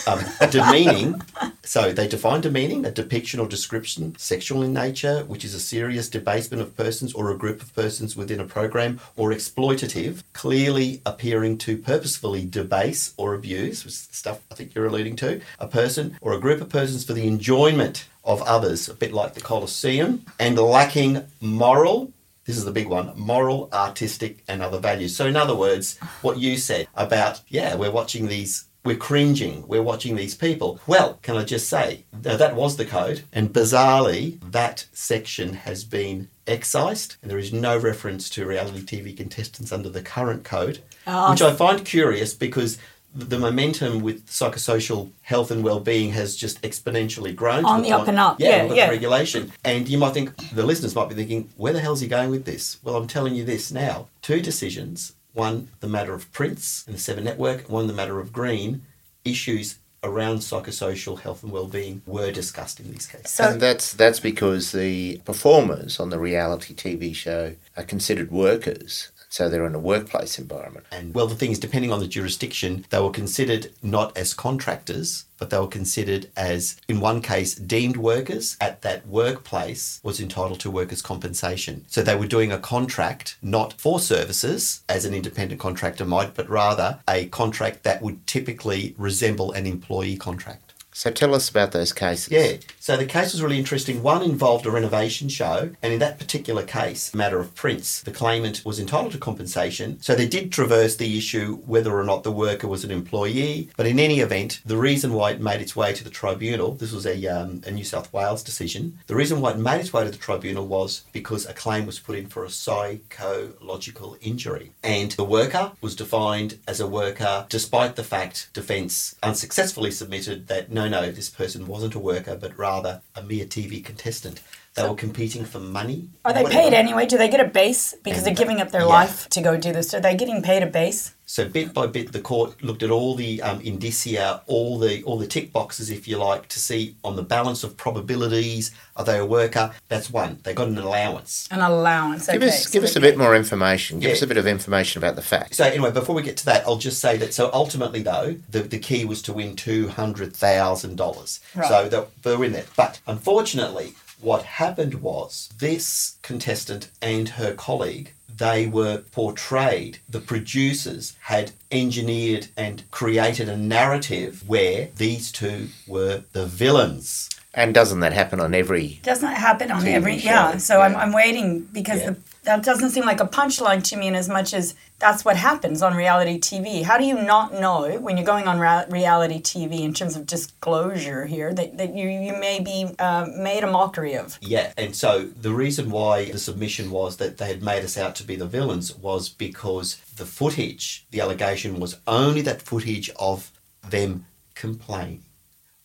Um, 0.07 0.21
demeaning. 0.51 1.21
So 1.63 1.93
they 1.93 2.09
define 2.09 2.41
demeaning 2.41 2.85
a 2.85 2.91
depiction 2.91 3.41
or 3.41 3.49
description 3.49 4.17
sexual 4.19 4.63
in 4.63 4.73
nature, 4.73 5.25
which 5.25 5.45
is 5.45 5.55
a 5.55 5.61
serious 5.61 6.09
debasement 6.09 6.63
of 6.63 6.77
persons 6.77 7.13
or 7.15 7.31
a 7.31 7.39
group 7.39 7.63
of 7.63 7.75
persons 7.75 8.17
within 8.17 8.41
a 8.41 8.45
program, 8.45 9.01
or 9.17 9.31
exploitative, 9.31 10.23
clearly 10.33 11.01
appearing 11.07 11.59
to 11.59 11.77
purposefully 11.79 12.47
debase 12.47 13.15
or 13.17 13.35
abuse, 13.35 13.85
which 13.85 13.95
stuff 13.95 14.41
I 14.51 14.55
think 14.55 14.75
you're 14.75 14.87
alluding 14.87 15.17
to, 15.17 15.41
a 15.59 15.67
person 15.67 16.19
or 16.21 16.33
a 16.33 16.41
group 16.41 16.61
of 16.61 16.69
persons 16.69 17.05
for 17.05 17.13
the 17.13 17.27
enjoyment 17.27 18.07
of 18.25 18.43
others, 18.43 18.89
a 18.89 18.95
bit 18.95 19.13
like 19.13 19.35
the 19.35 19.41
Colosseum, 19.41 20.25
and 20.39 20.59
lacking 20.59 21.25
moral 21.41 22.13
this 22.45 22.59
is 22.59 22.65
the 22.65 22.73
big 22.73 22.89
one 22.89 23.13
moral, 23.17 23.71
artistic, 23.73 24.45
and 24.49 24.63
other 24.63 24.79
values. 24.79 25.17
So, 25.17 25.27
in 25.27 25.37
other 25.37 25.55
words, 25.55 25.99
what 26.21 26.39
you 26.39 26.59
said 26.59 26.87
about, 26.95 27.41
yeah, 27.49 27.75
we're 27.75 27.91
watching 27.91 28.29
these, 28.29 28.67
we're 28.85 28.97
cringing, 28.97 29.67
we're 29.67 29.83
watching 29.83 30.15
these 30.17 30.35
people. 30.35 30.79
Well, 30.87 31.19
can 31.23 31.37
I 31.37 31.45
just 31.45 31.69
say, 31.69 32.05
that 32.13 32.55
was 32.55 32.77
the 32.77 32.85
code, 32.85 33.23
and 33.33 33.53
bizarrely, 33.53 34.39
that 34.51 34.87
section 34.93 35.55
has 35.55 35.85
been 35.85 36.29
excised, 36.47 37.17
and 37.23 37.31
there 37.31 37.39
is 37.39 37.53
no 37.53 37.79
reference 37.79 38.29
to 38.31 38.45
reality 38.47 38.83
TV 38.83 39.17
contestants 39.17 39.73
under 39.73 39.89
the 39.89 40.03
current 40.03 40.45
code, 40.45 40.81
Oh. 41.07 41.31
which 41.31 41.43
I 41.43 41.53
find 41.55 41.85
curious 41.85 42.35
because. 42.35 42.79
The 43.17 43.39
momentum 43.39 44.01
with 44.01 44.27
psychosocial 44.27 45.13
health 45.23 45.53
and 45.53 45.63
well-being 45.63 46.11
has 46.15 46.35
just 46.35 46.61
exponentially 46.63 47.33
grown. 47.33 47.65
On 47.65 47.81
the 47.81 47.93
up 47.93 47.99
point- 48.01 48.09
and 48.09 48.19
up. 48.19 48.41
Yeah, 48.41 48.65
Yeah, 48.65 48.73
yeah. 48.75 48.89
regulation. 48.89 49.53
And 49.65 49.89
you 49.89 49.99
might 49.99 50.15
think, 50.15 50.33
the 50.53 50.65
listeners 50.65 50.97
might 50.97 51.09
be 51.09 51.15
thinking, 51.15 51.49
where 51.57 51.73
the 51.73 51.79
hell's 51.79 52.01
he 52.01 52.09
going 52.09 52.31
with 52.33 52.45
this? 52.45 52.79
Well, 52.83 52.97
I'm 52.97 53.07
telling 53.07 53.37
you 53.37 53.45
this 53.45 53.71
now. 53.71 54.09
Two 54.21 54.41
decisions 54.41 55.13
one, 55.35 55.69
the 55.81 55.89
matter 55.89 56.15
of 56.15 56.33
Prince 56.33 56.85
and 56.87 56.97
the 56.97 57.01
Seven 57.01 57.25
Network, 57.25 57.69
one, 57.69 57.87
the 57.87 57.93
matter 57.93 58.19
of 58.21 58.33
Green, 58.33 58.83
issues 59.25 59.79
around 60.03 60.39
psychosocial 60.39 61.19
health 61.19 61.43
and 61.43 61.51
well-being 61.51 62.03
were 62.07 62.31
discussed 62.31 62.79
in 62.79 62.91
these 62.93 63.07
cases. 63.07 63.31
So 63.31 63.51
and 63.51 63.61
that's 63.61 63.93
that's 63.93 64.21
because 64.21 64.73
the 64.73 65.19
performers 65.25 65.99
on 65.99 66.11
the 66.11 66.19
reality 66.19 66.75
TV 66.75 67.15
show 67.15 67.55
are 67.77 67.85
considered 67.85 68.31
workers, 68.31 69.11
so 69.35 69.49
they're 69.49 69.67
in 69.67 69.75
a 69.75 69.81
workplace 69.81 70.39
environment. 70.39 70.87
And 70.93 71.13
well, 71.13 71.27
the 71.27 71.35
thing 71.35 71.51
is, 71.51 71.59
depending 71.59 71.91
on 71.91 71.99
the 71.99 72.07
jurisdiction, 72.07 72.87
they 72.91 73.01
were 73.01 73.11
considered 73.11 73.73
not 73.83 74.17
as 74.17 74.33
contractors, 74.33 75.25
but 75.39 75.51
they 75.51 75.59
were 75.59 75.67
considered 75.67 76.31
as, 76.37 76.77
in 76.87 77.01
one 77.01 77.21
case, 77.21 77.57
deemed 77.57 77.97
workers 77.97 78.57
at 78.61 78.83
that 78.83 79.05
workplace 79.09 79.99
was 80.05 80.21
entitled 80.21 80.61
to 80.61 80.71
workers' 80.71 81.03
compensation. 81.03 81.85
So 81.89 82.01
they 82.01 82.15
were 82.15 82.29
doing 82.29 82.53
a 82.53 82.59
contract 82.59 83.37
not 83.43 83.73
for 83.73 83.99
services, 83.99 84.85
as 84.89 85.05
an 85.05 85.15
independent 85.15 85.61
contractor 85.61 86.05
might, 86.05 86.35
but 86.35 86.49
rather 86.49 87.01
a 87.09 87.27
contract 87.27 87.83
that 87.83 88.03
would 88.03 88.29
typically 88.29 88.95
resemble 88.97 89.51
an 89.51 89.67
employee 89.67 90.17
contract. 90.17 90.64
So 90.97 91.11
tell 91.11 91.35
us 91.35 91.49
about 91.49 91.73
those 91.73 91.93
cases. 91.93 92.31
Yeah. 92.31 92.59
So 92.79 92.97
the 92.97 93.05
case 93.05 93.33
was 93.33 93.43
really 93.43 93.59
interesting. 93.59 94.01
One 94.01 94.23
involved 94.23 94.65
a 94.65 94.71
renovation 94.71 95.29
show, 95.29 95.71
and 95.83 95.93
in 95.93 95.99
that 95.99 96.21
particular 96.21 96.63
case, 96.63 97.13
matter 97.13 97.41
of 97.41 97.53
Prince, 97.57 98.01
the 98.01 98.13
claimant 98.13 98.65
was 98.65 98.79
entitled 98.79 99.11
to 99.13 99.19
compensation. 99.19 100.01
So 100.01 100.15
they 100.15 100.29
did 100.29 100.53
traverse 100.53 100.95
the 100.95 101.19
issue 101.19 101.57
whether 101.67 101.99
or 101.99 102.05
not 102.05 102.23
the 102.23 102.31
worker 102.31 102.69
was 102.69 102.85
an 102.85 102.93
employee. 102.93 103.71
But 103.77 103.87
in 103.87 103.99
any 103.99 104.21
event, 104.21 104.61
the 104.65 104.77
reason 104.77 105.15
why 105.15 105.33
it 105.33 105.41
made 105.41 105.61
its 105.61 105.75
way 105.75 105.93
to 105.95 106.05
the 106.05 106.11
tribunal, 106.11 106.75
this 106.75 106.93
was 106.93 107.07
a, 107.07 107.27
um, 107.27 107.63
a 107.67 107.73
New 107.73 107.85
South 107.85 108.13
Wales 108.13 108.45
decision, 108.45 108.99
the 109.09 109.17
reason 109.17 109.41
why 109.41 109.51
it 109.51 109.59
made 109.59 109.81
its 109.81 109.93
way 109.93 110.05
to 110.05 110.11
the 110.11 110.17
tribunal 110.17 110.67
was 110.67 111.03
because 111.13 111.45
a 111.45 111.53
claim 111.53 111.87
was 111.87 111.99
put 111.99 112.17
in 112.17 112.29
for 112.29 112.45
a 112.45 112.51
psychological 112.51 114.17
injury. 114.21 114.71
And 114.85 115.11
the 115.13 115.25
worker 115.25 115.73
was 115.81 115.97
defined 115.97 116.61
as 116.69 116.79
a 116.79 116.87
worker 116.87 117.47
despite 117.49 117.97
the 117.97 118.05
fact 118.05 118.49
defence 118.53 119.17
unsuccessfully 119.25 119.91
submitted 119.91 120.47
that 120.47 120.71
no, 120.71 120.84
no, 120.89 121.11
this 121.11 121.31
person 121.31 121.67
wasn't 121.67 121.95
a 121.95 121.99
worker, 121.99 122.37
but 122.37 122.59
rather 122.59 123.03
a 123.15 123.23
mere 123.23 123.47
TV 123.47 123.85
contestant. 123.85 124.41
They 124.75 124.89
were 124.89 124.95
competing 124.97 125.45
for 125.45 125.61
money. 125.61 126.09
are 126.25 126.33
they 126.33 126.43
whatever. 126.43 126.63
paid 126.63 126.75
anyway? 126.75 127.07
Do 127.07 127.17
they 127.17 127.29
get 127.29 127.41
a 127.41 127.45
base 127.45 127.95
because 128.03 128.19
And, 128.19 128.27
they're 128.27 128.35
giving 128.45 128.61
up 128.61 128.73
their 128.73 128.81
yeah. 128.81 128.87
life 128.89 129.29
to 129.29 129.41
go 129.41 129.57
do 129.57 129.73
this? 129.73 129.95
Are 129.95 130.01
they 130.01 130.17
getting 130.17 130.43
paid 130.43 130.65
a 130.65 130.67
base? 130.67 131.15
So 131.27 131.49
bit 131.49 131.73
by 131.73 131.87
bit, 131.87 132.13
the 132.13 132.21
court 132.21 132.63
looked 132.63 132.83
at 132.83 132.91
all 132.91 133.15
the 133.15 133.41
um, 133.41 133.61
indicia, 133.63 134.43
all 134.47 134.79
the 134.79 135.03
all 135.05 135.17
the 135.17 135.27
tick 135.27 135.53
boxes, 135.53 135.91
if 135.91 136.07
you 136.07 136.19
like, 136.19 136.49
to 136.49 136.59
see 136.59 136.97
on 137.03 137.17
the 137.17 137.23
balance 137.23 137.65
of 137.65 137.77
probabilities. 137.79 138.73
Are 138.97 139.05
they 139.05 139.19
a 139.19 139.25
worker? 139.25 139.73
That's 139.89 140.11
one. 140.11 140.41
They 140.43 140.53
got 140.53 140.69
an 140.69 140.77
allowance. 140.77 141.49
An 141.51 141.61
allowance. 141.61 142.29
Okay. 142.29 142.39
Give 142.39 142.43
okay, 142.49 142.55
us 142.57 142.65
so 142.65 142.71
give 142.73 142.85
us 142.85 142.97
a 142.97 143.01
bit 143.01 143.17
more 143.17 143.35
information. 143.35 144.01
Give 144.01 144.09
Yeah. 144.11 144.17
us 144.17 144.23
a 144.23 144.27
bit 144.27 144.37
of 144.37 144.47
information 144.47 145.01
about 145.03 145.17
the 145.17 145.23
facts. 145.23 145.57
So 145.57 145.65
anyway, 145.65 145.93
before 145.93 146.15
we 146.15 146.23
get 146.23 146.37
to 146.39 146.45
that, 146.47 146.67
I'll 146.67 146.77
just 146.77 147.01
say 147.01 147.17
that 147.19 147.33
so 147.33 147.49
ultimately 147.55 148.03
though, 148.03 148.37
the, 148.51 148.61
the 148.61 148.79
key 148.79 149.05
was 149.05 149.23
to 149.23 149.33
win 149.33 149.57
two 149.57 149.89
hundred 149.89 150.35
thousand 150.37 150.97
dollars. 150.97 151.41
Right. 151.55 151.69
So 151.69 151.89
they, 151.89 152.05
they 152.23 152.37
were 152.37 152.45
in 152.45 152.53
there. 152.53 152.67
But 152.77 153.01
unfortunately, 153.07 153.95
what 154.25 154.43
happened 154.45 154.95
was 155.03 155.51
this 155.59 156.17
contestant 156.23 156.91
and 157.03 157.31
her 157.31 157.53
colleague 157.55 158.13
they 158.37 158.67
were 158.67 158.99
portrayed, 159.13 159.99
the 160.09 160.19
producers 160.21 161.15
had 161.21 161.53
engineered 161.71 162.49
and 162.57 162.83
created 162.91 163.49
a 163.49 163.57
narrative 163.57 164.43
where 164.49 164.89
these 164.97 165.31
two 165.31 165.69
were 165.87 166.25
the 166.33 166.47
villains. 166.47 167.31
And 167.53 167.73
doesn't 167.73 168.01
that 168.01 168.13
happen 168.13 168.41
on 168.41 168.53
every? 168.55 168.99
doesn't 169.05 169.29
happen 169.35 169.71
on 169.71 169.87
every 169.87 170.19
show, 170.19 170.29
yeah 170.29 170.57
so 170.57 170.81
I'm. 170.81 170.97
I'm 170.97 171.13
waiting 171.13 171.61
because 171.73 172.01
Yeah. 172.01 172.11
the, 172.11 172.17
that 172.45 172.63
doesn't 172.63 172.91
seem 172.91 173.05
like 173.05 173.21
a 173.21 173.27
punchline 173.27 173.83
to 173.85 173.97
me 173.97 174.09
in 174.09 174.15
as 174.15 174.29
much 174.29 174.55
as 174.55 174.75
that's 174.99 175.25
what 175.25 175.37
happens 175.37 175.83
on 175.83 175.95
reality 175.95 176.39
tv 176.39 176.83
how 176.83 176.97
do 176.97 177.05
you 177.05 177.21
not 177.21 177.55
know 177.55 177.99
when 178.01 178.17
you're 178.17 178.27
going 178.27 178.47
on 178.47 178.59
ra- 178.59 178.85
reality 178.89 179.41
tv 179.41 179.81
in 179.81 179.93
terms 179.93 180.17
of 180.17 180.27
disclosure 180.27 181.27
here 181.27 181.53
that, 181.53 181.77
that 181.79 181.95
you, 181.95 182.09
you 182.09 182.33
may 182.39 182.61
be 182.61 182.87
uh, 182.99 183.27
made 183.37 183.63
a 183.65 183.71
mockery 183.71 184.15
of? 184.15 184.39
Yeah, 184.41 184.73
and 184.77 184.95
so 184.95 185.25
the 185.25 185.53
reason 185.53 185.91
why 185.91 186.31
the 186.31 186.39
submission 186.39 186.91
was 186.91 187.17
that 187.19 187.39
they 187.39 187.49
had 187.49 187.63
made 187.63 187.85
us 187.85 187.97
out 187.97 188.15
to 188.17 188.25
be 188.25 188.37
the 188.37 188.47
villains 188.47 188.95
was 188.97 189.29
because 189.29 189.97
the 190.17 190.27
footage, 190.27 191.07
the 191.11 191.21
allegation 191.21 191.81
was 191.81 191.99
only 192.07 192.43
that 192.43 192.63
footage 192.63 193.11
of 193.19 193.51
them 193.89 194.27
complaining 194.55 195.25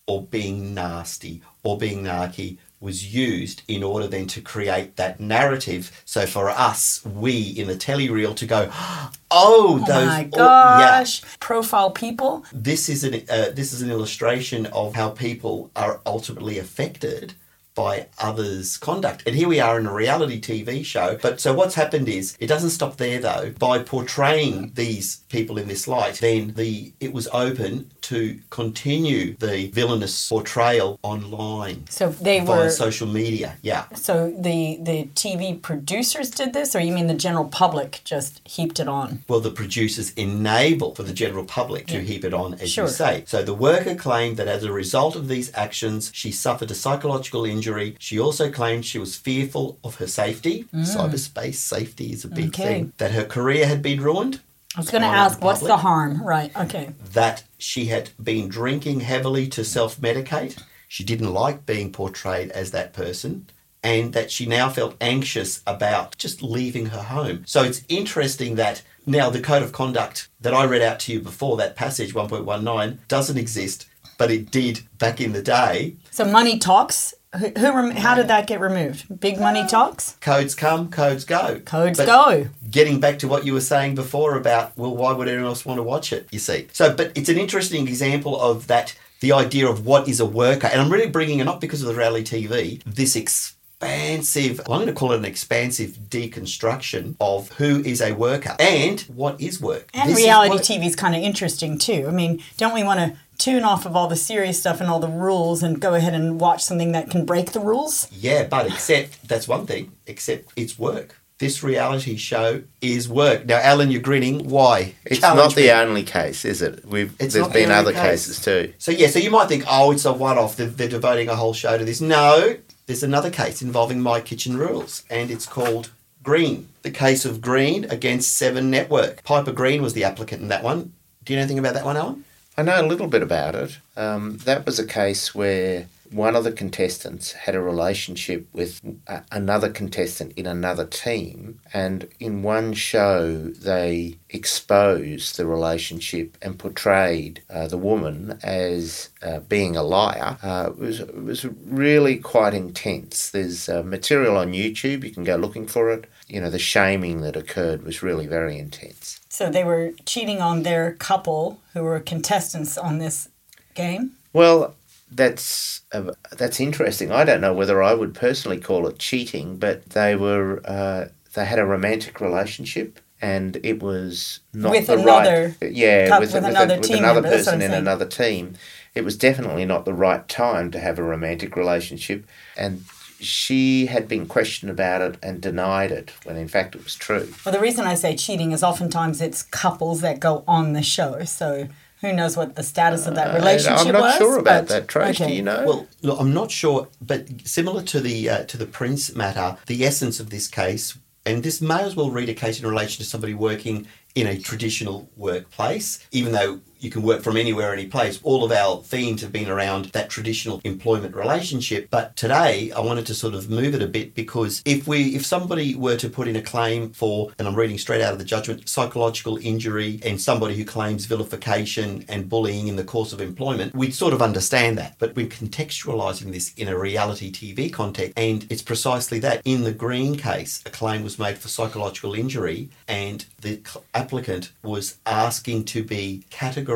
or 0.08 0.24
being 0.24 0.74
nasty 0.74 1.42
or 1.64 1.78
being 1.78 2.04
narky 2.04 2.58
was 2.80 3.14
used 3.14 3.62
in 3.68 3.84
order 3.84 4.08
then 4.08 4.28
to 4.28 4.42
create 4.42 4.96
that 4.96 5.20
narrative. 5.20 6.04
So 6.06 6.26
for 6.26 6.50
us, 6.50 7.04
we 7.06 7.42
in 7.42 7.68
the 7.68 7.76
telly 7.76 8.10
reel 8.10 8.34
to 8.36 8.46
go, 8.46 8.70
oh, 8.74 9.12
oh 9.32 9.80
those, 9.80 10.08
my 10.08 10.30
oh, 10.34 10.80
yeah, 10.80 11.06
profile 11.40 11.92
people 11.92 12.46
this 12.52 12.90
is 12.90 13.04
an 13.04 13.16
uh, 13.30 13.50
this 13.54 13.74
is 13.74 13.82
an 13.82 13.90
illustration 13.90 14.66
of 14.68 14.96
how 14.96 15.10
people 15.10 15.72
are 15.76 16.02
ultimately 16.06 16.58
affected 16.58 17.34
by 17.76 18.08
others' 18.18 18.76
conduct. 18.76 19.24
And 19.26 19.36
here 19.36 19.48
we 19.48 19.62
are 19.62 19.80
in 19.80 19.86
a 19.86 19.94
reality 19.94 20.42
TV 20.42 20.84
show. 20.84 21.18
But 21.22 21.40
so 21.40 21.54
what's 21.54 21.76
happened 21.76 22.10
is 22.10 22.36
it 22.40 22.48
doesn't 22.48 22.72
stop 22.72 22.98
there 22.98 23.20
though. 23.20 23.54
By 23.58 23.80
portraying 23.80 24.74
these 24.74 25.18
people 25.30 25.58
in 25.58 25.68
this 25.70 25.88
light, 25.88 26.16
then 26.16 26.54
the 26.56 26.92
it 27.00 27.14
was 27.14 27.30
open 27.32 27.92
to 28.10 28.40
continue 28.50 29.36
the 29.38 29.68
villainous 29.80 30.30
portrayal 30.30 31.00
online 31.04 31.86
so 31.90 32.10
they 32.10 32.40
via 32.40 32.58
were 32.66 32.70
social 32.70 33.08
media. 33.08 33.50
Yeah. 33.62 33.84
so 34.08 34.14
the 34.48 34.78
the 34.90 35.00
tv 35.22 35.62
producers 35.62 36.30
did 36.32 36.54
this 36.54 36.76
or 36.76 36.80
you 36.80 36.92
mean 36.98 37.08
the 37.08 37.22
general 37.28 37.46
public 37.64 38.02
just 38.04 38.42
heaped 38.56 38.80
it 38.80 38.88
on 38.88 39.24
Well, 39.30 39.40
the 39.50 39.52
producers 39.62 40.08
enable 40.28 40.90
for 40.96 41.04
the 41.04 41.14
general 41.14 41.46
public 41.46 41.84
to 41.88 42.00
heap 42.10 42.24
it 42.30 42.34
on, 42.34 42.50
as 42.56 42.72
Sure. 42.72 42.86
you 42.86 42.92
say. 42.92 43.24
So 43.28 43.38
the 43.44 43.54
worker 43.70 43.96
claimed 43.96 44.38
that 44.38 44.48
as 44.48 44.64
a 44.64 44.72
result 44.84 45.16
of 45.16 45.28
these 45.28 45.50
actions, 45.66 46.02
she 46.14 46.32
suffered 46.32 46.72
a 46.72 46.76
psychological 46.84 47.44
injury. 47.46 47.96
She 48.00 48.20
also 48.20 48.46
claimed 48.60 48.86
she 48.86 49.00
was 49.06 49.16
fearful 49.16 49.78
of 49.84 49.96
her 50.02 50.08
safety. 50.08 50.56
Mm. 50.74 50.86
Cyberspace 50.96 51.56
safety 51.76 52.08
is 52.16 52.24
a 52.26 52.28
big 52.40 52.48
Okay. 52.50 52.64
thing. 52.68 52.94
That 52.98 53.12
her 53.12 53.26
career 53.38 53.66
had 53.68 53.82
been 53.82 54.02
ruined. 54.10 54.36
I 54.76 54.80
was 54.80 54.90
going 54.92 55.02
to 55.02 55.08
ask 55.08 55.42
what's 55.44 55.62
the 55.62 55.78
harm 55.78 56.22
right 56.24 56.56
okay 56.56 56.90
That 57.14 57.44
she 57.58 57.86
had 57.86 58.12
been 58.22 58.48
drinking 58.48 59.02
heavily 59.02 59.48
to 59.50 59.64
self 59.64 60.00
medicate. 60.00 60.62
She 60.88 61.04
didn't 61.04 61.34
like 61.34 61.66
being 61.66 61.92
portrayed 61.92 62.50
as 62.52 62.72
that 62.72 62.94
person. 62.94 63.48
And 63.84 64.12
that 64.14 64.30
she 64.32 64.46
now 64.46 64.70
felt 64.70 64.96
anxious 65.00 65.62
about 65.66 66.18
just 66.18 66.42
leaving 66.44 66.88
her 66.88 67.02
home. 67.04 67.44
So 67.46 67.64
it's 67.64 67.84
interesting 67.88 68.56
that 68.56 68.82
now 69.06 69.30
the 69.30 69.40
code 69.40 69.64
of 69.64 69.72
conduct 69.72 70.28
that 70.42 70.54
I 70.54 70.66
read 70.66 70.82
out 70.82 71.00
to 71.02 71.14
you 71.14 71.22
before, 71.22 71.56
that 71.58 71.78
passage 71.78 72.14
1.19, 72.14 72.98
doesn't 73.08 73.38
exist 73.38 73.88
but 74.20 74.30
it 74.30 74.52
did 74.52 74.82
back 75.00 75.20
in 75.20 75.32
the 75.32 75.42
day. 75.42 75.96
So 76.12 76.26
money 76.26 76.60
talks. 76.60 77.16
Who, 77.38 77.48
who 77.48 77.92
how 77.92 78.16
did 78.16 78.28
that 78.28 78.48
get 78.48 78.60
removed? 78.60 79.20
Big 79.20 79.40
money 79.40 79.62
uh, 79.62 79.68
talks. 79.68 80.18
Codes 80.20 80.56
come, 80.56 80.90
codes 80.92 81.24
go. 81.26 81.60
Codes 81.64 81.98
But 81.98 82.06
go. 82.06 82.48
Getting 82.70 83.00
back 83.00 83.20
to 83.20 83.28
what 83.28 83.46
you 83.46 83.54
were 83.54 83.62
saying 83.62 83.96
before 83.96 84.36
about, 84.36 84.78
well, 84.78 84.96
why 84.96 85.14
would 85.14 85.28
anyone 85.28 85.46
else 85.46 85.66
want 85.66 85.78
to 85.78 85.84
watch 85.84 86.12
it? 86.12 86.28
You 86.32 86.40
see. 86.40 86.68
So, 86.74 86.94
but 86.94 87.12
it's 87.16 87.30
an 87.30 87.38
interesting 87.38 87.88
example 87.88 88.40
of 88.40 88.68
that, 88.68 88.96
the 89.22 89.32
idea 89.32 89.68
of 89.68 89.86
what 89.86 90.08
is 90.08 90.20
a 90.20 90.26
worker. 90.26 90.68
And 90.68 90.82
I'm 90.82 90.92
really 90.92 91.10
bringing 91.10 91.40
it 91.40 91.48
up 91.48 91.62
because 91.62 91.82
of 91.82 91.88
the 91.88 91.94
reality 91.94 92.48
TV, 92.48 92.82
this 92.84 93.16
expansive, 93.16 94.60
I'm 94.62 94.80
going 94.80 94.88
to 94.88 94.94
call 94.94 95.14
it 95.14 95.18
an 95.18 95.26
expansive 95.26 95.92
deconstruction 96.10 97.16
of 97.22 97.52
who 97.54 97.82
is 97.84 98.02
a 98.02 98.14
worker 98.14 98.56
and 98.60 99.00
what 99.02 99.40
is 99.40 99.62
work. 99.62 99.90
And 99.94 100.10
This 100.10 100.18
reality 100.18 100.58
TV 100.58 100.88
is 100.88 100.96
kind 100.96 101.16
of 101.16 101.22
interesting 101.22 101.78
too. 101.78 102.06
I 102.08 102.12
mean, 102.12 102.42
don't 102.58 102.74
we 102.74 102.84
want 102.84 103.00
to 103.00 103.18
tune 103.40 103.64
off 103.64 103.86
of 103.88 103.96
all 103.96 104.08
the 104.08 104.16
serious 104.16 104.60
stuff 104.60 104.80
and 104.82 104.90
all 104.90 105.00
the 105.00 105.08
rules 105.08 105.64
and 105.64 105.80
go 105.82 105.96
ahead 105.96 106.14
and 106.14 106.40
watch 106.40 106.64
something 106.64 106.92
that 106.92 107.10
can 107.10 107.26
break 107.26 107.54
the 107.54 107.60
rules? 107.60 108.08
Yeah, 108.12 108.44
but 108.44 108.68
except 108.68 109.28
that's 109.28 109.48
one 109.48 109.66
thing, 109.66 109.94
except 110.06 110.52
it's 110.56 110.78
work. 110.78 111.16
This 111.40 111.64
reality 111.64 112.18
show 112.18 112.64
is 112.82 113.08
work. 113.08 113.46
Now, 113.46 113.60
Alan, 113.60 113.92
you're 113.92 114.02
grinning. 114.02 114.50
Why? 114.50 114.94
It's 115.06 115.22
Challenge 115.22 115.38
not 115.38 115.56
the 115.56 115.62
me. 115.68 115.72
only 115.72 116.04
case, 116.04 116.44
is 116.44 116.62
it? 116.62 116.84
We've 116.86 117.14
It's 117.14 117.34
there's 117.34 117.36
not 117.46 117.54
the 117.54 117.60
been 117.60 117.72
only 117.72 117.76
other 117.76 117.94
case. 117.94 118.28
cases 118.28 118.42
too. 118.42 118.74
So 118.78 118.92
yeah, 118.92 119.08
so 119.08 119.20
you 119.20 119.32
might 119.32 119.48
think, 119.48 119.64
oh, 119.68 119.92
it's 119.92 120.04
a 120.04 120.12
one-off. 120.12 120.58
They're, 120.58 120.68
they're 120.68 120.90
devoting 120.90 121.30
a 121.30 121.38
whole 121.38 121.54
show 121.54 121.78
to 121.78 121.86
this. 121.86 122.02
No, 122.02 122.58
there's 122.88 123.04
another 123.04 123.30
case 123.30 123.62
involving 123.62 124.02
My 124.02 124.20
Kitchen 124.20 124.58
Rules, 124.58 125.04
and 125.10 125.32
it's 125.32 125.46
called 125.46 125.92
Green. 126.24 126.68
The 126.82 126.92
case 126.92 127.24
of 127.24 127.40
Green 127.40 127.86
against 127.86 128.36
Seven 128.36 128.70
Network. 128.70 129.24
Piper 129.24 129.54
Green 129.54 129.82
was 129.82 129.94
the 129.94 130.04
applicant 130.04 130.42
in 130.42 130.50
that 130.50 130.62
one. 130.64 130.92
Do 131.24 131.32
you 131.32 131.38
know 131.38 131.44
anything 131.44 131.60
about 131.60 131.76
that 131.76 131.86
one, 131.86 131.96
Alan? 131.96 132.26
I 132.60 132.62
know 132.62 132.82
a 132.82 132.86
little 132.86 133.08
bit 133.08 133.24
about 133.24 133.56
it. 133.56 133.78
Um, 133.96 134.40
that 134.40 134.66
was 134.66 134.80
a 134.80 134.86
case 134.86 135.34
where 135.34 135.88
one 136.12 136.36
of 136.36 136.44
the 136.44 136.52
contestants 136.52 137.32
had 137.32 137.56
a 137.56 137.62
relationship 137.62 138.48
with 138.52 138.82
a, 139.08 139.24
another 139.32 139.70
contestant 139.70 140.34
in 140.36 140.46
another 140.46 140.86
team, 140.86 141.62
and 141.72 142.10
in 142.20 142.44
one 142.44 142.74
show 142.74 143.44
they 143.44 144.18
exposed 144.30 145.38
the 145.38 145.46
relationship 145.46 146.38
and 146.42 146.60
portrayed 146.60 147.42
uh, 147.50 147.70
the 147.70 147.78
woman 147.78 148.38
as 148.44 149.08
uh, 149.24 149.40
being 149.40 149.78
a 149.78 149.84
liar. 149.84 150.38
Uh, 150.44 150.72
it, 150.72 150.78
was, 150.78 151.00
it 151.00 151.24
was 151.24 151.46
really 151.46 152.18
quite 152.18 152.54
intense. 152.54 153.30
There's 153.30 153.70
uh, 153.70 153.84
material 153.84 154.36
on 154.36 154.52
YouTube, 154.52 155.06
you 155.06 155.12
can 155.12 155.24
go 155.24 155.38
looking 155.38 155.66
for 155.66 155.92
it. 155.92 156.10
You 156.28 156.42
know, 156.42 156.50
the 156.50 156.60
shaming 156.60 157.22
that 157.22 157.38
occurred 157.38 157.84
was 157.84 158.04
really 158.04 158.28
very 158.28 158.58
intense. 158.58 159.19
So 159.30 159.50
they 159.50 159.64
were 159.64 159.92
cheating 160.06 160.42
on 160.42 160.64
their 160.64 160.94
couple 160.94 161.62
who 161.74 161.84
were 161.84 162.00
contestants 162.00 162.78
on 162.78 162.98
this 162.98 163.30
game. 163.76 164.14
Well, 164.34 164.76
that's 165.12 165.82
uh, 165.92 166.12
that's 166.32 166.60
interesting. 166.60 167.12
I 167.12 167.24
don't 167.24 167.42
know 167.42 167.54
whether 167.54 167.82
I 167.82 167.94
would 167.94 168.14
personally 168.14 168.60
call 168.60 168.88
it 168.88 169.00
cheating, 169.00 169.58
but 169.58 169.86
they 169.92 170.16
were 170.16 170.62
uh, 170.66 171.06
they 171.34 171.46
had 171.46 171.60
a 171.60 171.66
romantic 171.66 172.20
relationship, 172.22 173.00
and 173.22 173.58
it 173.64 173.82
was 173.82 174.40
not 174.54 174.72
With 174.72 174.88
the 174.88 174.94
another 175.00 175.56
right 175.62 175.72
yeah 175.72 176.10
coup- 176.10 176.20
with, 176.20 176.34
with 176.34 176.44
with, 176.44 176.52
another 176.52 176.76
a, 176.76 176.80
with 176.80 176.90
another 176.92 177.22
member, 177.22 177.30
person 177.38 177.62
in 177.62 177.74
another 177.74 178.06
team. 178.06 178.56
It 178.96 179.04
was 179.04 179.18
definitely 179.18 179.66
not 179.66 179.86
the 179.86 179.94
right 179.94 180.28
time 180.28 180.72
to 180.72 180.80
have 180.80 180.98
a 181.00 181.04
romantic 181.04 181.56
relationship, 181.56 182.26
and 182.58 182.84
she 183.20 183.88
had 183.88 184.08
been 184.08 184.26
questioned 184.28 184.72
about 184.72 185.02
it 185.02 185.18
and 185.22 185.42
denied 185.42 185.92
it 185.92 186.12
when 186.24 186.38
in 186.38 186.48
fact 186.48 186.76
it 186.76 186.84
was 186.84 186.96
true. 186.96 187.32
Well, 187.46 187.54
the 187.54 187.60
reason 187.60 187.86
I 187.86 187.96
say 187.96 188.16
cheating 188.16 188.52
is 188.52 188.64
oftentimes 188.64 189.22
it's 189.22 189.44
couples 189.44 190.02
that 190.02 190.20
go 190.20 190.44
on 190.48 190.74
the 190.74 190.82
show. 190.84 191.24
So 191.26 191.68
who 192.02 192.14
knows 192.14 192.38
what 192.38 192.56
the 192.56 192.64
status 192.64 193.08
of 193.08 193.16
that 193.16 193.36
relationship 193.36 193.78
Uh, 193.88 193.88
I'm 193.90 193.94
not 193.94 194.02
was? 194.02 194.16
sure 194.16 194.38
about 194.40 194.68
but- 194.68 194.70
that, 194.70 194.88
Trajce. 194.88 195.18
Do 195.28 195.34
you 195.34 195.42
know? 195.42 195.64
Well, 195.66 195.88
look, 196.02 196.20
I'm 196.20 196.34
not 196.34 196.50
sure, 196.50 196.88
but 197.02 197.28
similar 197.44 197.82
to 197.84 198.00
the 198.00 198.30
uh, 198.30 198.44
to 198.46 198.58
the 198.58 198.66
Prince 198.66 199.14
matter, 199.16 199.58
the 199.66 199.84
essence 199.86 200.20
of 200.22 200.30
this 200.30 200.48
case, 200.48 200.98
and 201.26 201.44
this 201.44 201.60
may 201.62 201.82
as 201.82 201.96
well 201.98 202.10
read 202.10 202.30
a 202.30 202.34
case 202.34 202.60
in 202.62 202.66
relation 202.68 203.04
to 203.04 203.10
somebody 203.10 203.34
working 203.34 203.86
in 204.16 204.28
a 204.28 204.38
traditional 204.40 205.10
workplace, 205.18 206.00
even 206.12 206.32
though 206.32 206.62
you 206.80 206.90
can 206.90 207.02
work 207.02 207.22
from 207.22 207.38
anywhere, 207.38 207.74
any 207.74 207.86
place. 207.86 208.20
All 208.24 208.44
of 208.44 208.52
our 208.52 208.82
themes 208.82 209.22
have 209.22 209.32
been 209.32 209.50
around 209.50 209.86
that 209.86 210.10
traditional 210.10 210.62
employment 210.64 211.16
relationship. 211.16 211.90
But 211.92 212.16
today, 212.16 212.72
I 212.72 212.80
wanted 212.80 213.06
to 213.08 213.14
sort 213.14 213.34
of 213.34 213.50
move 213.50 213.76
it 213.76 213.82
a 213.82 213.88
bit 213.88 214.16
because 214.16 214.62
if 214.66 214.88
we, 214.88 215.16
if 215.16 215.26
somebody 215.26 215.76
were 215.76 215.98
to 215.98 216.10
put 216.10 216.28
in 216.28 216.36
a 216.36 216.42
claim 216.42 216.92
for, 216.92 217.32
and 217.38 217.48
I'm 217.48 217.56
reading 217.56 217.78
straight 217.78 218.02
out 218.02 218.14
of 218.14 218.20
the 218.20 218.26
judgment, 218.26 218.68
psychological 218.70 219.38
injury, 219.38 220.00
and 220.06 220.20
somebody 220.20 220.56
who 220.56 220.64
claims 220.64 221.06
vilification 221.06 222.06
and 222.08 222.30
bullying 222.30 222.68
in 222.68 222.78
the 222.78 222.84
course 222.84 223.12
of 223.12 223.22
employment, 223.22 223.76
we'd 223.76 223.94
sort 223.94 224.14
of 224.14 224.22
understand 224.22 224.78
that. 224.78 224.96
But 225.00 225.16
we're 225.16 225.28
contextualizing 225.28 226.32
this 226.32 226.54
in 226.56 226.70
a 226.70 226.78
reality 226.78 227.32
TV 227.32 227.72
context, 227.72 228.14
and 228.18 228.46
it's 228.50 228.62
precisely 228.62 229.20
that. 229.20 229.42
In 229.44 229.64
the 229.64 229.74
Green 229.74 230.16
case, 230.16 230.64
a 230.66 230.70
claim 230.70 231.04
was 231.04 231.20
made 231.20 231.38
for 231.38 231.50
psychological 231.50 232.14
injury, 232.14 232.70
and 232.88 233.26
the 233.42 233.60
applicant 233.94 234.52
was 234.64 234.98
asking 235.06 235.66
to 235.66 235.84
be 235.84 236.24
categorized 236.32 236.69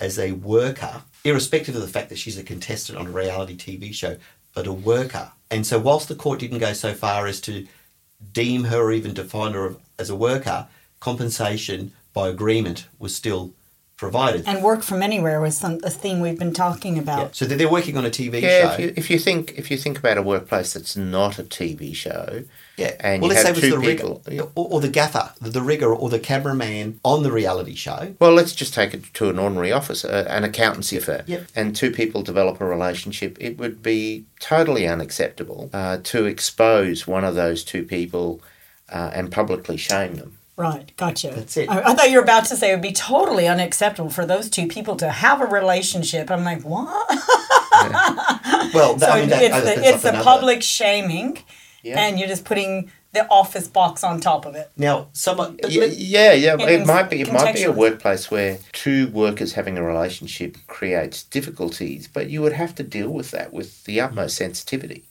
as 0.00 0.18
a 0.18 0.32
worker, 0.32 1.02
irrespective 1.24 1.74
of 1.74 1.80
the 1.82 1.88
fact 1.88 2.08
that 2.08 2.18
she's 2.18 2.38
a 2.38 2.42
contestant 2.42 2.98
on 2.98 3.06
a 3.06 3.10
reality 3.10 3.56
TV 3.56 3.92
show, 3.94 4.16
but 4.54 4.66
a 4.66 4.72
worker. 4.72 5.32
And 5.50 5.66
so, 5.66 5.78
whilst 5.78 6.08
the 6.08 6.14
court 6.14 6.40
didn't 6.40 6.58
go 6.58 6.72
so 6.72 6.94
far 6.94 7.26
as 7.26 7.40
to 7.42 7.66
deem 8.32 8.64
her 8.64 8.80
or 8.80 8.92
even 8.92 9.14
define 9.14 9.52
her 9.52 9.76
as 9.98 10.10
a 10.10 10.16
worker, 10.16 10.66
compensation 11.00 11.92
by 12.12 12.28
agreement 12.28 12.86
was 12.98 13.14
still 13.14 13.52
provided. 14.00 14.44
And 14.48 14.62
work 14.62 14.82
from 14.82 15.02
anywhere 15.02 15.40
was 15.42 15.56
some, 15.58 15.78
a 15.84 15.90
theme 15.90 16.20
we've 16.20 16.38
been 16.38 16.54
talking 16.54 16.98
about. 16.98 17.18
Yeah, 17.20 17.28
So 17.32 17.44
that 17.44 17.56
they're 17.58 17.70
working 17.70 17.98
on 17.98 18.04
a 18.06 18.10
TV 18.10 18.40
Yeah, 18.40 18.48
show. 18.48 18.72
if 18.72 18.80
you, 18.80 18.92
if 18.96 19.10
you 19.10 19.18
think 19.18 19.54
if 19.58 19.70
you 19.70 19.76
think 19.76 19.98
about 19.98 20.16
a 20.16 20.22
workplace 20.22 20.72
that's 20.72 20.96
not 20.96 21.38
a 21.38 21.42
TV 21.44 21.94
show, 21.94 22.44
Yeah. 22.78 22.94
and 23.00 23.20
well, 23.20 23.30
you 23.30 23.34
let's 23.36 23.42
say 23.44 23.50
it 23.50 23.56
was 23.56 23.60
two 23.64 23.70
the 23.72 23.78
rigger, 23.78 24.14
people. 24.14 24.50
or, 24.56 24.68
or 24.72 24.80
the 24.80 24.88
gaffer, 24.88 25.32
the, 25.40 25.50
the 25.50 25.60
rigger, 25.60 25.94
or 25.94 26.08
the 26.08 26.18
cameraman 26.18 26.98
on 27.04 27.22
the 27.22 27.30
reality 27.30 27.74
show. 27.74 28.14
Well, 28.18 28.32
let's 28.32 28.54
just 28.54 28.72
take 28.72 28.94
it 28.94 29.02
to 29.14 29.28
an 29.28 29.38
ordinary 29.38 29.70
office, 29.70 30.02
uh, 30.04 30.26
an 30.30 30.44
accountancy 30.44 30.98
firm, 30.98 31.22
Yep. 31.26 31.42
and 31.54 31.76
two 31.76 31.90
people 31.90 32.22
develop 32.22 32.58
a 32.60 32.64
relationship. 32.64 33.36
It 33.38 33.58
would 33.58 33.82
be 33.82 34.24
totally 34.40 34.88
unacceptable 34.88 35.68
uh, 35.74 35.98
to 36.04 36.24
expose 36.24 37.06
one 37.06 37.24
of 37.24 37.34
those 37.34 37.62
two 37.64 37.84
people 37.84 38.40
uh, 38.88 39.10
and 39.12 39.30
publicly 39.30 39.76
shame 39.76 40.14
them. 40.16 40.38
Right, 40.60 40.92
gotcha. 40.98 41.30
That's 41.34 41.56
it. 41.56 41.70
I, 41.70 41.80
I 41.90 41.94
thought 41.94 42.10
you 42.10 42.18
were 42.18 42.22
about 42.22 42.44
to 42.46 42.56
say 42.56 42.70
it 42.70 42.74
would 42.74 42.82
be 42.82 42.92
totally 42.92 43.48
unacceptable 43.48 44.10
for 44.10 44.26
those 44.26 44.50
two 44.50 44.66
people 44.68 44.94
to 44.96 45.08
have 45.08 45.40
a 45.40 45.46
relationship. 45.46 46.30
I'm 46.30 46.44
like, 46.44 46.62
what? 46.62 47.08
Well, 48.74 48.94
that, 48.96 49.00
So 49.00 49.06
I 49.06 49.20
mean, 49.20 49.30
that 49.30 49.42
it's 49.42 49.64
the, 49.64 49.88
it's 49.88 50.02
the 50.02 50.08
another- 50.10 50.24
public 50.24 50.62
shaming, 50.62 51.38
Yeah. 51.82 51.98
and 51.98 52.18
you're 52.18 52.28
just 52.28 52.44
putting 52.44 52.90
the 53.12 53.26
office 53.28 53.66
box 53.68 54.04
on 54.04 54.20
top 54.20 54.44
of 54.46 54.54
it. 54.54 54.70
Now, 54.76 55.08
someone. 55.12 55.58
Yeah, 55.66 55.84
yeah, 55.86 56.32
yeah. 56.34 56.56
It 56.60 56.86
might 56.86 57.10
be. 57.10 57.22
It 57.22 57.32
might 57.32 57.54
be 57.54 57.64
a 57.64 57.72
workplace 57.72 58.30
where 58.30 58.58
two 58.72 59.08
workers 59.08 59.54
having 59.54 59.78
a 59.78 59.82
relationship 59.82 60.56
creates 60.68 61.22
difficulties, 61.24 62.06
but 62.06 62.28
you 62.30 62.42
would 62.42 62.52
have 62.52 62.74
to 62.76 62.82
deal 62.82 63.08
with 63.08 63.30
that 63.32 63.52
with 63.52 63.82
the 63.84 64.00
utmost 64.00 64.36
sensitivity. 64.36 65.04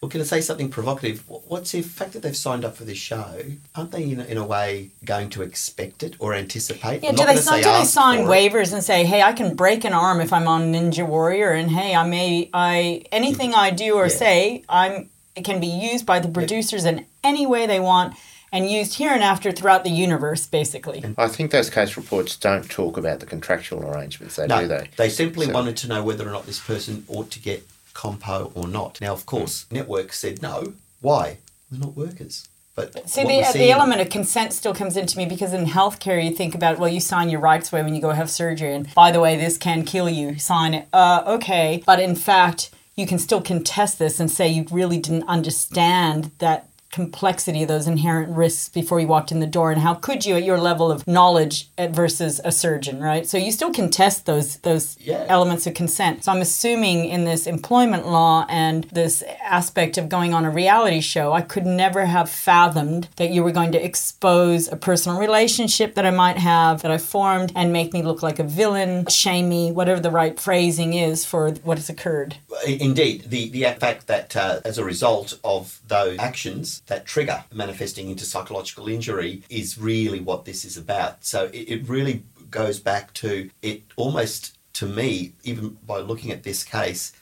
Well, 0.00 0.08
can 0.08 0.20
I 0.20 0.24
say 0.24 0.40
something 0.40 0.68
provocative? 0.68 1.24
What's 1.26 1.72
the 1.72 1.82
fact 1.82 2.12
that 2.12 2.22
they've 2.22 2.36
signed 2.36 2.64
up 2.64 2.76
for 2.76 2.84
this 2.84 2.98
show? 2.98 3.40
Aren't 3.74 3.90
they, 3.90 4.04
in 4.04 4.20
a, 4.20 4.24
in 4.26 4.36
a 4.38 4.46
way, 4.46 4.90
going 5.04 5.28
to 5.30 5.42
expect 5.42 6.04
it 6.04 6.14
or 6.20 6.34
anticipate? 6.34 7.02
Yeah, 7.02 7.08
I'm 7.08 7.16
do 7.16 7.22
they, 7.22 7.32
gonna 7.32 7.38
sign, 7.42 7.62
say 7.64 7.72
do 7.72 7.78
they 7.80 7.84
sign 7.84 8.18
for 8.26 8.32
it. 8.32 8.52
waivers 8.52 8.72
and 8.72 8.84
say, 8.84 9.04
"Hey, 9.04 9.22
I 9.22 9.32
can 9.32 9.56
break 9.56 9.84
an 9.84 9.92
arm 9.92 10.20
if 10.20 10.32
I'm 10.32 10.46
on 10.46 10.72
Ninja 10.72 11.04
Warrior," 11.04 11.50
and 11.50 11.68
"Hey, 11.72 11.96
I 11.96 12.06
may, 12.06 12.48
I 12.54 13.06
anything 13.10 13.54
I 13.54 13.70
do 13.72 13.96
or 13.96 14.04
Yeah. 14.04 14.14
say, 14.16 14.64
I'm 14.68 15.08
it 15.34 15.44
can 15.44 15.58
be 15.58 15.66
used 15.66 16.06
by 16.06 16.20
the 16.20 16.28
producers 16.28 16.84
in 16.84 17.04
any 17.24 17.44
way 17.46 17.66
they 17.66 17.80
want 17.80 18.14
and 18.52 18.70
used 18.70 18.94
here 18.94 19.10
and 19.12 19.22
after 19.24 19.50
throughout 19.50 19.82
the 19.82 19.90
universe, 19.90 20.46
basically." 20.46 21.04
I 21.18 21.26
think 21.26 21.50
those 21.50 21.70
case 21.70 21.96
reports 21.96 22.36
don't 22.36 22.70
talk 22.70 22.96
about 22.96 23.18
the 23.18 23.26
contractual 23.26 23.84
arrangements, 23.84 24.36
they 24.36 24.46
no, 24.46 24.60
do 24.60 24.68
they? 24.68 24.90
they 24.96 25.08
simply 25.08 25.46
So- 25.46 25.52
wanted 25.52 25.76
to 25.78 25.88
know 25.88 26.04
whether 26.04 26.24
or 26.26 26.30
not 26.30 26.46
this 26.46 26.60
person 26.60 27.04
ought 27.08 27.32
to 27.32 27.40
get 27.40 27.66
compo 27.98 28.52
or 28.54 28.68
not. 28.68 29.00
Now, 29.00 29.12
of 29.12 29.26
course, 29.26 29.66
Network 29.72 30.12
said 30.12 30.40
no. 30.40 30.74
Why? 31.00 31.38
They're 31.68 31.80
not 31.80 31.96
workers. 31.96 32.48
But 32.76 33.08
See, 33.08 33.22
the, 33.22 33.26
we're 33.26 33.52
the 33.52 33.72
element 33.72 34.00
of 34.00 34.08
consent 34.08 34.52
still 34.52 34.72
comes 34.72 34.96
into 34.96 35.18
me 35.18 35.26
because 35.26 35.52
in 35.52 35.64
healthcare, 35.64 36.24
you 36.24 36.30
think 36.30 36.54
about, 36.54 36.78
well, 36.78 36.88
you 36.88 37.00
sign 37.00 37.28
your 37.28 37.40
rights 37.40 37.72
away 37.72 37.82
when 37.82 37.96
you 37.96 38.00
go 38.00 38.12
have 38.12 38.30
surgery. 38.30 38.72
And 38.72 38.94
by 38.94 39.10
the 39.10 39.18
way, 39.18 39.36
this 39.36 39.58
can 39.58 39.84
kill 39.84 40.08
you. 40.08 40.38
Sign 40.38 40.74
it. 40.74 40.86
Uh, 40.92 41.24
okay. 41.26 41.82
But 41.84 41.98
in 41.98 42.14
fact, 42.14 42.70
you 42.94 43.04
can 43.04 43.18
still 43.18 43.42
contest 43.42 43.98
this 43.98 44.20
and 44.20 44.30
say 44.30 44.46
you 44.46 44.64
really 44.70 44.98
didn't 44.98 45.28
understand 45.28 46.30
that 46.38 46.68
complexity 46.90 47.62
of 47.62 47.68
those 47.68 47.86
inherent 47.86 48.34
risks 48.36 48.68
before 48.68 49.00
you 49.00 49.06
walked 49.06 49.30
in 49.32 49.40
the 49.40 49.46
door 49.46 49.70
and 49.70 49.80
how 49.80 49.94
could 49.94 50.24
you 50.24 50.36
at 50.36 50.42
your 50.44 50.58
level 50.58 50.90
of 50.90 51.06
knowledge 51.06 51.68
versus 51.90 52.40
a 52.44 52.52
surgeon 52.52 53.00
right? 53.00 53.26
So 53.26 53.36
you 53.38 53.52
still 53.52 53.72
can 53.72 53.90
test 53.90 54.26
those 54.26 54.56
those 54.58 54.96
Yeah. 55.00 55.24
elements 55.28 55.66
of 55.66 55.74
consent. 55.74 56.24
So 56.24 56.32
i'm 56.32 56.40
assuming 56.40 57.04
in 57.06 57.24
this 57.24 57.46
employment 57.46 58.06
law 58.08 58.46
and 58.48 58.84
this 58.84 59.22
aspect 59.42 59.98
of 59.98 60.08
going 60.08 60.32
on 60.34 60.44
a 60.44 60.50
reality 60.50 61.00
show 61.00 61.32
i 61.32 61.40
could 61.42 61.66
never 61.66 62.06
have 62.06 62.28
fathomed 62.30 63.08
that 63.16 63.30
you 63.30 63.42
were 63.42 63.52
going 63.52 63.72
to 63.72 63.82
expose 63.84 64.68
a 64.68 64.76
personal 64.76 65.18
relationship 65.18 65.94
that 65.94 66.06
i 66.06 66.10
might 66.10 66.38
have 66.38 66.82
that 66.82 66.90
i 66.90 66.98
formed 66.98 67.52
and 67.54 67.72
make 67.72 67.92
me 67.92 68.02
look 68.02 68.22
like 68.22 68.38
a 68.38 68.44
villain 68.44 69.04
shame 69.08 69.48
me 69.48 69.72
whatever 69.72 70.00
the 70.00 70.10
right 70.10 70.38
phrasing 70.38 70.92
is 70.94 71.24
for 71.24 71.50
what 71.62 71.78
has 71.78 71.88
occurred. 71.88 72.36
Indeed, 72.66 73.24
the, 73.28 73.48
the 73.48 73.62
fact 73.78 74.06
that 74.08 74.36
uh, 74.36 74.60
as 74.64 74.76
a 74.78 74.84
result 74.84 75.38
of 75.44 75.80
those 75.88 76.18
actions 76.18 76.77
that 76.86 77.06
trigger 77.06 77.44
manifesting 77.52 78.10
into 78.10 78.24
psychological 78.24 78.88
injury 78.88 79.42
is 79.48 79.78
really 79.78 80.20
what 80.20 80.44
this 80.44 80.64
is 80.64 80.76
about. 80.76 81.24
So 81.24 81.46
it, 81.46 81.68
it 81.68 81.88
really 81.88 82.22
goes 82.50 82.80
back 82.80 83.12
to 83.14 83.50
it 83.62 83.82
almost 83.96 84.56
to 84.74 84.86
me, 84.86 85.32
even 85.42 85.76
by 85.86 85.98
looking 85.98 86.30
at 86.30 86.44
this 86.44 86.62
case, 86.62 87.12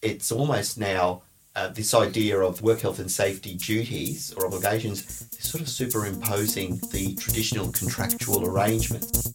it's 0.00 0.32
almost 0.32 0.78
now 0.78 1.22
uh, 1.56 1.68
this 1.68 1.94
idea 1.94 2.40
of 2.40 2.62
work 2.62 2.80
health 2.80 2.98
and 2.98 3.10
safety 3.10 3.54
duties 3.54 4.32
or 4.36 4.46
obligations 4.46 5.02
is 5.38 5.48
sort 5.48 5.60
of 5.60 5.68
superimposing 5.68 6.80
the 6.92 7.14
traditional 7.14 7.70
contractual 7.72 8.48
arrangements. 8.48 9.32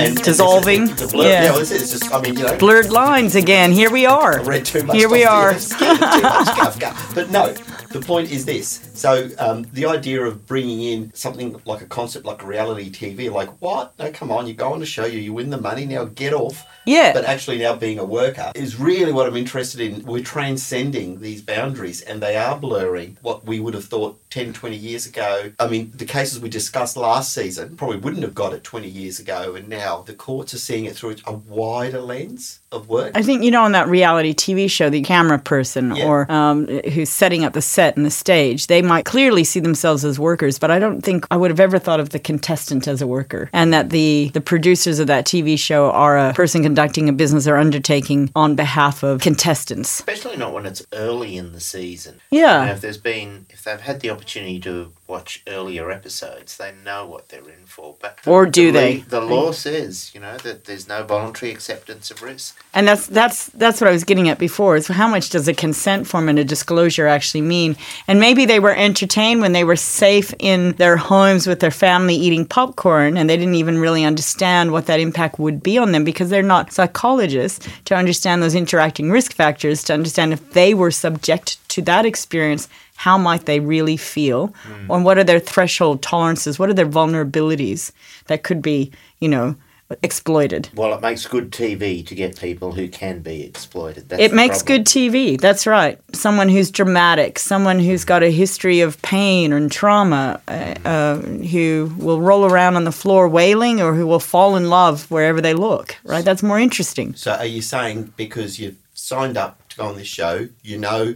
And, 0.00 0.10
and 0.10 0.18
mm. 0.18 0.24
dissolving. 0.24 0.86
Blur- 0.86 1.28
yeah. 1.28 1.50
well, 1.50 1.60
it's, 1.60 1.70
it's 1.70 1.90
just, 1.90 2.12
I 2.12 2.20
mean, 2.20 2.36
you 2.36 2.44
know, 2.44 2.58
blurred 2.58 2.90
lines 2.90 3.34
again. 3.34 3.72
Here 3.72 3.90
we 3.90 4.06
are. 4.06 4.42
Read 4.44 4.64
too 4.64 4.82
much. 4.84 4.96
Here 4.96 5.08
we 5.08 5.24
are. 5.24 5.54
Too 5.54 5.58
But 7.14 7.30
no, 7.30 7.54
the 7.94 8.04
point 8.04 8.32
is 8.32 8.44
this. 8.44 8.90
So 8.94 9.30
um, 9.38 9.66
the 9.72 9.86
idea 9.86 10.22
of 10.22 10.46
bringing 10.46 10.80
in 10.80 11.12
something 11.14 11.60
like 11.64 11.80
a 11.80 11.86
concept 11.86 12.26
like 12.26 12.44
reality 12.44 12.90
TV, 12.90 13.30
like 13.30 13.48
what? 13.62 13.96
No, 14.00 14.10
come 14.10 14.32
on, 14.32 14.48
you 14.48 14.54
go 14.54 14.72
on 14.72 14.82
a 14.82 14.86
show, 14.86 15.04
you, 15.04 15.20
you 15.20 15.32
win 15.32 15.50
the 15.50 15.60
money, 15.60 15.86
now 15.86 16.04
get 16.04 16.34
off. 16.34 16.66
Yeah. 16.86 17.12
But 17.12 17.24
actually 17.24 17.58
now 17.58 17.76
being 17.76 18.00
a 18.00 18.04
worker 18.04 18.50
is 18.56 18.78
really 18.80 19.12
what 19.12 19.26
I'm 19.26 19.36
interested 19.36 19.80
in. 19.80 20.04
We're 20.04 20.24
transcending 20.24 21.20
these 21.20 21.40
boundaries 21.40 22.02
and 22.02 22.20
they 22.20 22.36
are 22.36 22.58
blurring 22.58 23.16
what 23.22 23.46
we 23.46 23.60
would 23.60 23.74
have 23.74 23.84
thought 23.84 24.18
10, 24.30 24.52
20 24.52 24.76
years 24.76 25.06
ago. 25.06 25.52
I 25.60 25.68
mean, 25.68 25.92
the 25.94 26.04
cases 26.04 26.40
we 26.40 26.48
discussed 26.48 26.96
last 26.96 27.32
season 27.32 27.76
probably 27.76 27.98
wouldn't 27.98 28.24
have 28.24 28.34
got 28.34 28.52
it 28.52 28.64
20 28.64 28.88
years 28.88 29.20
ago. 29.20 29.54
And 29.54 29.68
now 29.68 30.02
the 30.02 30.14
courts 30.14 30.52
are 30.52 30.58
seeing 30.58 30.84
it 30.84 30.96
through 30.96 31.16
a 31.24 31.32
wider 31.32 32.00
lens 32.00 32.58
of 32.74 32.88
work. 32.88 33.12
I 33.14 33.22
think 33.22 33.42
you 33.42 33.50
know 33.50 33.62
on 33.62 33.72
that 33.72 33.88
reality 33.88 34.34
TV 34.34 34.70
show, 34.70 34.90
the 34.90 35.02
camera 35.02 35.38
person 35.38 35.94
Yeah. 35.96 36.06
or 36.06 36.30
um, 36.30 36.66
who's 36.92 37.10
setting 37.10 37.44
up 37.44 37.52
the 37.52 37.62
set 37.62 37.96
and 37.96 38.04
the 38.04 38.10
stage, 38.10 38.66
they 38.66 38.82
might 38.82 39.04
clearly 39.04 39.44
see 39.44 39.60
themselves 39.60 40.04
as 40.04 40.18
workers, 40.18 40.58
but 40.58 40.70
I 40.70 40.78
don't 40.78 41.00
think 41.02 41.26
I 41.30 41.36
would 41.36 41.50
have 41.50 41.60
ever 41.60 41.78
thought 41.78 42.00
of 42.00 42.10
the 42.10 42.18
contestant 42.18 42.86
as 42.88 43.00
a 43.00 43.06
worker, 43.06 43.48
and 43.52 43.72
that 43.72 43.90
the 43.90 44.30
the 44.34 44.40
producers 44.40 44.98
of 44.98 45.06
that 45.06 45.24
TV 45.24 45.58
show 45.58 45.90
are 45.90 46.18
a 46.18 46.32
person 46.34 46.62
conducting 46.62 47.08
a 47.08 47.12
business 47.12 47.46
or 47.46 47.56
undertaking 47.56 48.30
on 48.34 48.54
behalf 48.54 49.02
of 49.02 49.20
contestants. 49.20 49.98
especially 50.00 50.36
not 50.36 50.52
when 50.52 50.66
it's 50.66 50.82
early 50.92 51.36
in 51.36 51.52
the 51.52 51.60
season. 51.60 52.20
Yeah. 52.30 52.60
You 52.60 52.66
know, 52.66 52.72
if 52.72 52.80
there's 52.80 52.98
been, 52.98 53.46
if 53.50 53.62
they've 53.64 53.80
had 53.80 54.00
the 54.00 54.10
opportunity 54.10 54.58
to 54.60 54.92
watch 55.06 55.42
earlier 55.46 55.90
episodes, 55.90 56.56
they 56.56 56.72
know 56.84 57.06
what 57.06 57.28
they're 57.28 57.40
in 57.40 57.66
for. 57.66 57.94
But 58.00 58.18
Or 58.26 58.46
do 58.46 58.72
the 58.72 58.78
they? 58.78 58.96
The 58.98 59.20
law 59.20 59.52
says, 59.52 60.10
you 60.14 60.20
know, 60.20 60.36
that 60.38 60.64
there's 60.64 60.88
no 60.88 61.04
voluntary 61.04 61.52
acceptance 61.52 62.10
of 62.10 62.22
risk. 62.22 62.64
And 62.72 62.88
that's 62.88 63.06
that's 63.06 63.46
that's 63.48 63.80
what 63.80 63.88
I 63.88 63.92
was 63.92 64.04
getting 64.04 64.28
at 64.28 64.38
before. 64.38 64.76
Is 64.76 64.88
how 64.88 65.08
much 65.08 65.30
does 65.30 65.46
a 65.46 65.54
consent 65.54 66.06
form 66.06 66.28
and 66.28 66.38
a 66.38 66.44
disclosure 66.44 67.06
actually 67.06 67.42
mean? 67.42 67.76
And 68.08 68.18
maybe 68.18 68.46
they 68.46 68.60
were 68.60 68.74
entertained 68.74 69.42
when 69.42 69.52
they 69.52 69.64
were 69.64 69.76
safe 69.76 70.32
in 70.38 70.72
their 70.72 70.96
homes 70.96 71.46
with 71.46 71.60
their 71.60 71.70
family 71.70 72.14
eating 72.14 72.46
popcorn, 72.46 73.16
and 73.16 73.28
they 73.28 73.36
didn't 73.36 73.56
even 73.56 73.78
really 73.78 74.04
understand 74.04 74.72
what 74.72 74.86
that 74.86 75.00
impact 75.00 75.38
would 75.38 75.62
be 75.62 75.76
on 75.76 75.92
them 75.92 76.04
because 76.04 76.30
they're 76.30 76.42
not 76.42 76.72
psychologists 76.72 77.66
to 77.84 77.94
understand 77.94 78.42
those 78.42 78.54
interacting 78.54 79.10
risk 79.10 79.34
factors. 79.34 79.82
To 79.84 79.92
understand 79.92 80.32
if 80.32 80.52
they 80.52 80.72
were 80.72 80.90
subject 80.90 81.58
to 81.70 81.82
that 81.82 82.06
experience, 82.06 82.68
how 82.96 83.18
might 83.18 83.46
they 83.46 83.60
really 83.60 83.96
feel, 83.96 84.54
and 84.88 85.04
what 85.04 85.18
are 85.18 85.24
their 85.24 85.40
threshold 85.40 86.02
tolerances? 86.02 86.58
What 86.58 86.70
are 86.70 86.74
their 86.74 86.86
vulnerabilities 86.86 87.92
that 88.26 88.42
could 88.44 88.62
be, 88.62 88.92
you 89.18 89.28
know, 89.28 89.56
exploited? 90.02 90.70
Well, 90.74 90.94
it 90.94 91.00
makes 91.00 91.26
good 91.26 91.50
TV 91.50 92.06
to 92.06 92.14
get 92.14 92.38
people 92.40 92.72
who 92.72 92.88
can 92.88 93.20
be 93.20 93.42
exploited. 93.42 94.08
That's 94.08 94.22
It 94.22 94.32
makes 94.32 94.62
problem. 94.62 94.78
good 94.78 94.86
TV. 94.86 95.40
That's 95.40 95.66
right. 95.66 95.98
Someone 96.12 96.48
who's 96.48 96.70
dramatic, 96.70 97.38
someone 97.38 97.78
who's 97.78 98.04
got 98.04 98.22
a 98.22 98.30
history 98.30 98.80
of 98.80 99.00
pain 99.02 99.52
and 99.52 99.70
trauma, 99.70 100.40
uh, 100.48 100.74
uh, 100.84 101.16
who 101.18 101.92
will 101.98 102.20
roll 102.20 102.46
around 102.46 102.76
on 102.76 102.84
the 102.84 102.92
floor 102.92 103.28
wailing 103.28 103.80
or 103.80 103.94
who 103.94 104.06
will 104.06 104.20
fall 104.20 104.56
in 104.56 104.70
love 104.70 105.10
wherever 105.10 105.40
they 105.40 105.54
look, 105.54 105.96
right? 106.04 106.24
That's 106.24 106.42
more 106.42 106.58
interesting. 106.58 107.14
So 107.14 107.32
are 107.32 107.46
you 107.46 107.60
saying 107.62 108.14
because 108.16 108.58
you've 108.58 108.76
signed 108.94 109.36
up 109.36 109.68
to 109.68 109.76
go 109.76 109.84
on 109.86 109.96
this 109.96 110.08
show, 110.08 110.48
you 110.62 110.78
know 110.78 111.14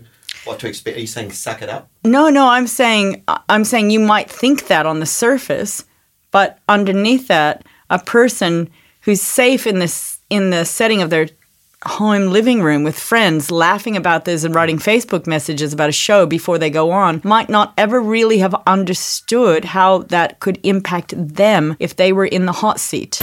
what 0.48 0.58
to 0.60 0.66
expect? 0.66 0.96
Are 0.96 1.00
you 1.00 1.06
saying 1.06 1.32
suck 1.32 1.62
it 1.62 1.68
up? 1.68 1.90
No, 2.04 2.30
no, 2.30 2.48
I'm 2.48 2.66
saying 2.66 3.22
I'm 3.48 3.64
saying 3.64 3.90
you 3.90 4.00
might 4.00 4.30
think 4.30 4.66
that 4.66 4.86
on 4.86 5.00
the 5.00 5.06
surface, 5.06 5.84
but 6.30 6.58
underneath 6.68 7.28
that, 7.28 7.64
a 7.90 7.98
person 7.98 8.70
who's 9.02 9.22
safe 9.22 9.66
in 9.66 9.78
this 9.78 10.18
in 10.30 10.50
the 10.50 10.64
setting 10.64 11.02
of 11.02 11.10
their 11.10 11.28
home 11.84 12.26
living 12.26 12.60
room 12.60 12.82
with 12.82 12.98
friends 12.98 13.52
laughing 13.52 13.96
about 13.96 14.24
this 14.24 14.42
and 14.42 14.54
writing 14.54 14.78
Facebook 14.78 15.28
messages 15.28 15.72
about 15.72 15.88
a 15.88 15.92
show 15.92 16.26
before 16.26 16.58
they 16.58 16.70
go 16.70 16.90
on 16.90 17.20
might 17.22 17.48
not 17.48 17.72
ever 17.78 18.00
really 18.00 18.38
have 18.38 18.54
understood 18.66 19.64
how 19.64 19.98
that 19.98 20.40
could 20.40 20.58
impact 20.64 21.14
them 21.16 21.76
if 21.78 21.94
they 21.94 22.12
were 22.12 22.26
in 22.26 22.46
the 22.46 22.52
hot 22.52 22.80
seat. 22.80 23.20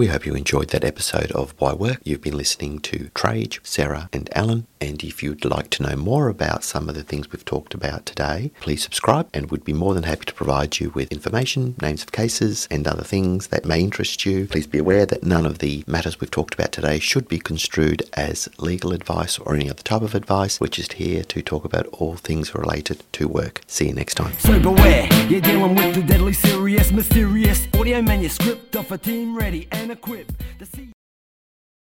We 0.00 0.06
hope 0.06 0.24
you 0.24 0.34
enjoyed 0.34 0.70
that 0.70 0.82
episode 0.82 1.30
of 1.32 1.52
Why 1.58 1.74
Work. 1.74 2.00
You've 2.04 2.22
been 2.22 2.38
listening 2.38 2.78
to 2.78 3.10
Trajce, 3.14 3.60
Sara, 3.62 4.08
and 4.14 4.30
Alan. 4.34 4.66
And 4.80 5.04
if 5.04 5.22
you'd 5.22 5.44
like 5.44 5.68
to 5.70 5.82
know 5.82 5.94
more 5.94 6.28
about 6.28 6.64
some 6.64 6.88
of 6.88 6.94
the 6.94 7.02
things 7.02 7.30
we've 7.30 7.44
talked 7.44 7.74
about 7.74 8.06
today, 8.06 8.50
please 8.60 8.82
subscribe 8.82 9.28
and 9.34 9.50
we'd 9.50 9.62
be 9.62 9.74
more 9.74 9.92
than 9.92 10.04
happy 10.04 10.24
to 10.24 10.32
provide 10.32 10.80
you 10.80 10.88
with 10.94 11.12
information, 11.12 11.74
names 11.82 12.02
of 12.02 12.12
cases, 12.12 12.66
and 12.70 12.88
other 12.88 13.02
things 13.02 13.48
that 13.48 13.66
may 13.66 13.80
interest 13.80 14.24
you. 14.24 14.46
Please 14.46 14.66
be 14.66 14.78
aware 14.78 15.04
that 15.04 15.22
none 15.22 15.44
of 15.44 15.58
the 15.58 15.84
matters 15.86 16.18
we've 16.18 16.30
talked 16.30 16.54
about 16.54 16.72
today 16.72 16.98
should 16.98 17.28
be 17.28 17.38
construed 17.38 18.02
as 18.14 18.48
legal 18.56 18.94
advice 18.94 19.38
or 19.38 19.54
any 19.54 19.68
other 19.68 19.82
type 19.82 20.00
of 20.00 20.14
advice. 20.14 20.58
We're 20.58 20.68
just 20.68 20.94
here 20.94 21.24
to 21.24 21.42
talk 21.42 21.66
about 21.66 21.86
all 21.88 22.16
things 22.16 22.54
related 22.54 23.02
to 23.12 23.28
work. 23.28 23.60
See 23.66 23.88
you 23.88 23.92
next 23.92 24.14
time. 24.14 24.32
So 24.38 24.58
beware, 24.58 25.06
you're 25.28 25.42
dealing 25.42 25.74
with 25.74 25.94
the 25.94 26.02
deadly 26.02 26.32
serious, 26.32 26.90
mysterious 26.90 27.68
audio 27.74 28.00
manuscript 28.00 28.76
of 28.76 28.90
a 28.90 28.96
team 28.96 29.36
ready 29.36 29.68
and 29.70 29.89
equipped. 29.90 30.32
The 30.58 30.66